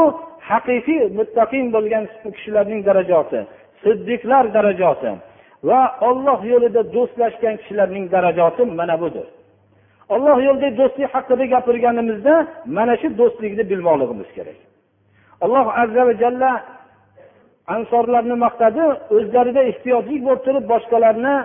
[0.50, 2.04] haqiqiy muttaqin bo'lgan
[2.36, 3.40] kishilarning darajasi.
[3.84, 5.12] Siddiqlar darajasi
[5.70, 9.28] va olloh yo'lida do'stlashgan kishilarning darajasi mana budir
[10.14, 12.34] olloh yo'lida do'stlik haqida gapirganimizda
[12.78, 14.60] mana shu do'stlikni bilmoqligimiz kerak.
[15.44, 16.52] Alloh azza va jalla
[17.76, 18.84] ansorlarni maqtadi
[19.18, 21.36] o'zlarida ehtiyojlik bo'lib turib boshqalarni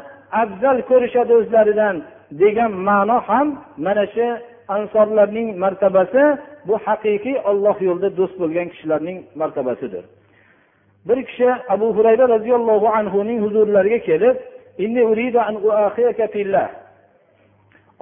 [0.43, 1.97] afzal ko'rishadi o'zlaridan
[2.43, 3.49] degan ma'no ham
[3.87, 4.27] mana shu
[4.77, 6.25] ansorlarning martabasi
[6.69, 10.05] bu haqiqiy olloh yo'lida do'st bo'lgan kishilarning martabasidir.
[11.09, 14.37] Bir kishi abu hurayra roziyallohu anhuning huzurlariga kelib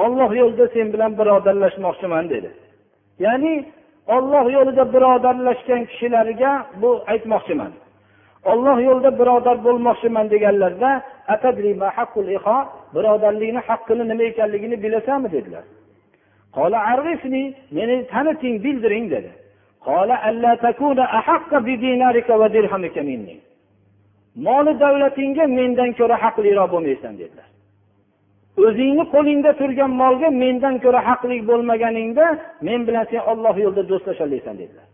[0.05, 2.51] olloh yo'lida sen bilan birodarlashmoqchiman dedi.
[3.25, 3.55] Ya'ni
[4.17, 6.51] olloh yo'lida birodarlashgan kishilarga
[6.83, 7.73] bu aytmoqchiman.
[8.53, 10.91] Olloh yo'lida birodar bo'lmoqchiman deganlarida
[12.95, 15.29] birodarlikni haqqini nima ekanligini bilasanmi?
[15.37, 15.65] dedilar.
[17.77, 19.31] Meni taniting bildiring dedi.
[24.47, 27.49] Moli davlatingga mendan ko'ra haqliroq bo'lmaysan dedilar.
[28.67, 32.27] O'zingni qo'lingda turgan molga mendan ko'ra haqli bo'lmaganingda
[32.67, 34.87] men bilan sen olloh yo'lida do'stlasholmaysan dedilar.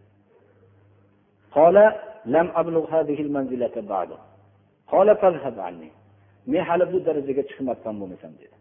[6.53, 8.57] Men hali bu darajaga chiqmabman bo'lmasam dedi.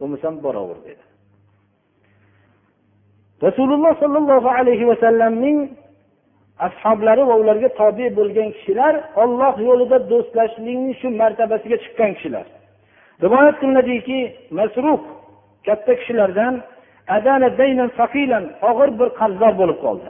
[0.00, 1.02] Bo'lmasam boraver dedi.
[3.46, 5.58] Rasululloh sollallohu alayhi vasallamning
[6.66, 12.46] ashoblari va ularga tobe bo'lgan kishilar olloh yo'lida do'stlashlikni shu martabasiga chiqqan kishilar.
[13.24, 14.18] Rivoyat qilinadiki
[14.58, 15.00] masruf
[15.66, 16.54] katta kishilardan
[18.70, 20.08] og'ir bir qarzdor bo'lib qoldi.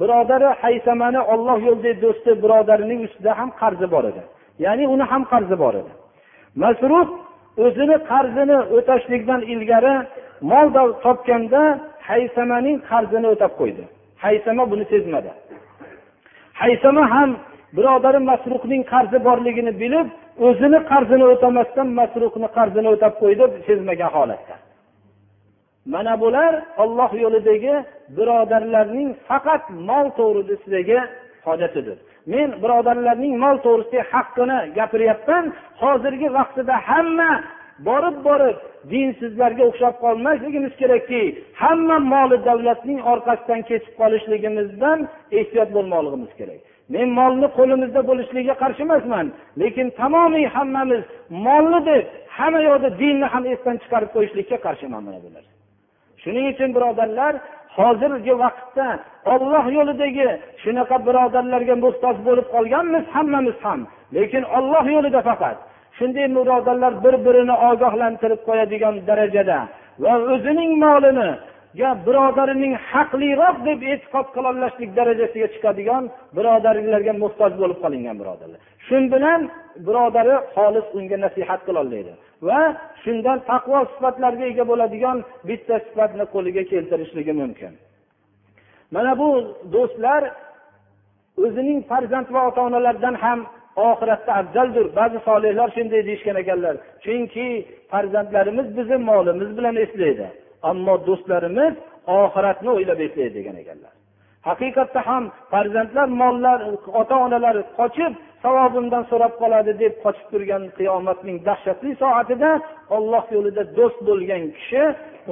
[0.00, 4.22] Birodari haysamani olloh yo'lidagi do'sti birodarining ustida ham qarzi bor edi.
[4.64, 5.92] Ya'ni uni ham qarzi bor edi.
[6.62, 7.08] Masruf
[7.64, 9.94] o'zini qarzini o'tashlikdan ilgari
[10.50, 10.66] mol
[11.04, 11.62] topganda
[12.08, 13.84] haysamaning qarzini o'tab qo'ydi.
[14.24, 15.30] Haysama buni sezmadi.
[16.60, 17.30] Haysama ham
[17.76, 20.06] birodari masruhning qarzi borligini bilib
[20.46, 24.56] o'zini qarzini o'tamasdan masruhni qarzini o'tab qo'ydi sezmagan holatda.
[25.92, 26.52] Mana bular
[26.82, 27.74] olloh yo'lidagi
[28.16, 30.98] birodarlarning faqat mol to'g'risidagi
[31.46, 31.98] hojatidir.
[32.32, 35.44] Men birodarlarning mol to'g'risidagi haqqini gapiryapman.
[35.82, 37.30] Hozirgi vaqtida hamma
[37.88, 38.56] borib borib
[38.92, 41.22] dinsizlarga o'xshab qolmasligimiz kerakki
[41.62, 44.98] hamma moli davlatning orqasidan ketib qolishligimizdan
[45.38, 46.60] ehtiyot bo'lmoqligimiz kerak.
[46.94, 49.26] Men molni qo'limizda bo'lishligiga qarshi emasman
[49.62, 51.02] lekin tamomiy hammamiz
[51.46, 52.04] molni deb
[52.36, 55.52] hamma yoqda dinni ham esdan chiqarib qo'yishlikka qarshiman mana bu narsa.
[56.22, 57.34] Shuning uchun birodarlar
[57.76, 58.88] hozirgi vaqtda
[59.34, 60.28] olloh yo'lidagi
[60.62, 63.80] shunaqa birodarlarga muhtoj bo'lib qolganmiz hammamiz ham.
[64.16, 65.56] Lekin olloh yo'lida faqat.
[65.98, 69.58] Shunday birodarlar bir birini ogohlantirib qo'yadigan darajada
[70.02, 71.30] va o'zining molini
[72.06, 76.04] birodarining haqliroq deb e'tiqod qilolmaslik darajasiga chiqadigan
[76.36, 78.60] birodarlarga muhtoj bo'lib qolingan birodarlar.
[78.86, 79.40] Shu bilan
[79.86, 82.12] birodari xolis unga nasihat qilolmaydi.
[82.48, 82.60] Va
[83.02, 85.16] shundan taqvo sifatlariga ega bo'ladigan
[85.48, 87.72] bitta sifatni qo'liga keltirishligi mumkin.
[88.94, 89.28] Mana bu
[89.74, 90.22] do'stlar
[91.44, 93.40] o'zining farzand va ota onalaridan ham
[93.88, 94.86] oxiratda afzaldir.
[94.98, 96.74] Ba'zi solihlar shunday deyishgan ekanlar
[97.04, 97.46] chunki
[97.92, 100.26] farzandlarimiz bizni molimiz bilan eslaydi
[100.70, 101.74] ammo do'stlarimiz
[102.20, 103.92] oxiratni o'ylab eslaydi degan ekanlar.
[104.48, 106.58] Haqiqatda ham farzandlar mollar
[107.00, 108.12] ota onalar qochib
[108.43, 112.51] savobimdan so'rab qoladi deb qochib turgan qiyomatning dahshatli soatida
[112.97, 114.83] olloh yo'lida do'st bo'lgan kishi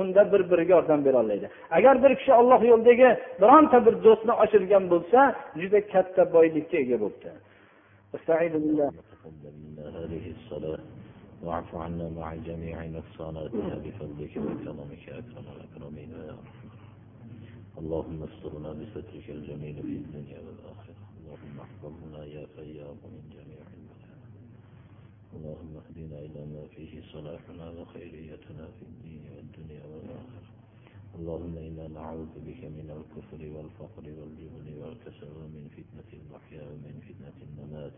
[0.01, 3.09] unda bir biriga yordam berolmaydi agar bir kishi olloh yo'lidagi
[3.41, 5.19] bironta bir do'stni oshirgan bo'lsa
[5.61, 7.29] juda katta boylikka ega bo'libdi
[11.43, 16.69] واعف عنا مع جميع نقصاناتنا بفضلك وكرمك اكرم الاكرمين يا ارحم
[17.81, 20.96] اللهم استرنا بسترك الجميل في الدنيا والاخره
[21.28, 24.18] اللهم احفظنا يا فياض من جميع البلاء
[25.36, 30.48] اللهم اهدنا إلى ما فيه صلاحنا وخيريتنا في الدين والدنيا والآخرة.
[31.18, 37.92] اللهم إنا نعوذ بك من الكفر والفقر والجبن والكسل ومن فتنة المحيا ومن فتنة الممات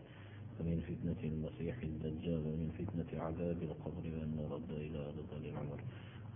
[0.59, 5.79] ومن فتنة المسيح الدجال ومن فتنة عذاب القبر وأن نرد إلى أرض العمر.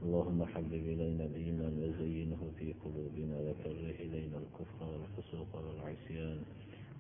[0.04, 6.40] اللهم حبب إلينا الإيمان وزينه في قلوبنا وكره إلينا الكفر والفسوق والعصيان.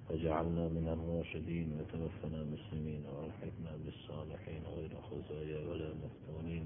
[0.10, 6.66] وجعلنا من الراشدين وتوفنا مسلمين وألحقنا بالصالحين غير خزايا ولا مفتونين.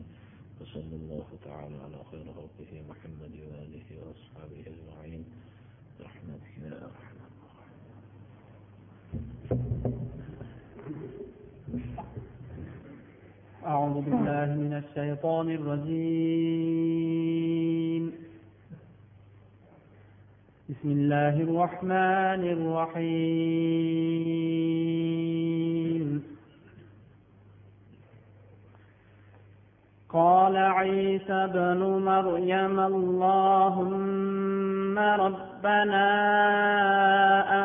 [0.62, 5.24] وصلى الله تعالى على خير خلقه محمد وآله وأصحابه أجمعين.
[6.00, 7.18] برحمتك يا أرحم
[13.66, 16.70] أعوذ بالله من الشيطان الرجيم.
[20.70, 23.70] بسم الله الرحمن الرحيم.
[30.14, 33.90] قال عيسى ابن مريم اللهم
[35.00, 36.10] ربنا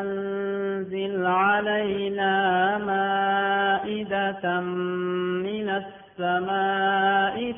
[0.00, 6.03] أنزل علينا مائدة من السماء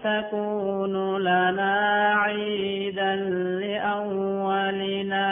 [0.05, 1.75] تكون لنا
[2.17, 3.15] عيدا
[3.63, 5.27] لأولنا.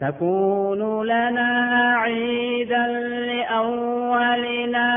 [0.00, 1.50] تكون لنا
[1.96, 2.86] عيدا
[3.26, 4.88] لأولنا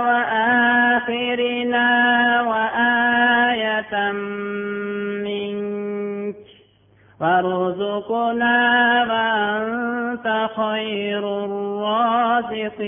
[0.00, 1.88] وآخرنا
[2.42, 4.12] وآية
[7.22, 8.58] وارزقنا
[9.10, 12.82] وأنت خير الرازقين.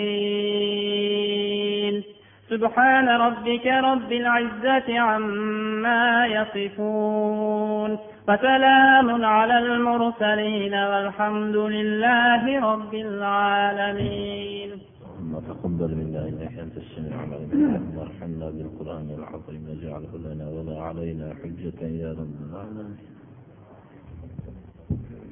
[2.51, 7.99] سبحان ربك رب العزة عما يصفون.
[8.29, 14.71] وسلام على المرسلين والحمد لله رب العالمين.
[15.19, 17.93] اللهم تقبل منا إنك أنت السميع العليم.
[17.99, 19.63] وارحمنا بالقرآن العظيم.
[19.69, 23.14] واجعله لنا ولا علينا حجة يا رب العالمين.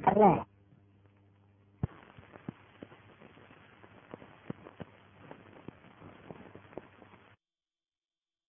[0.03, 0.52] 好嘞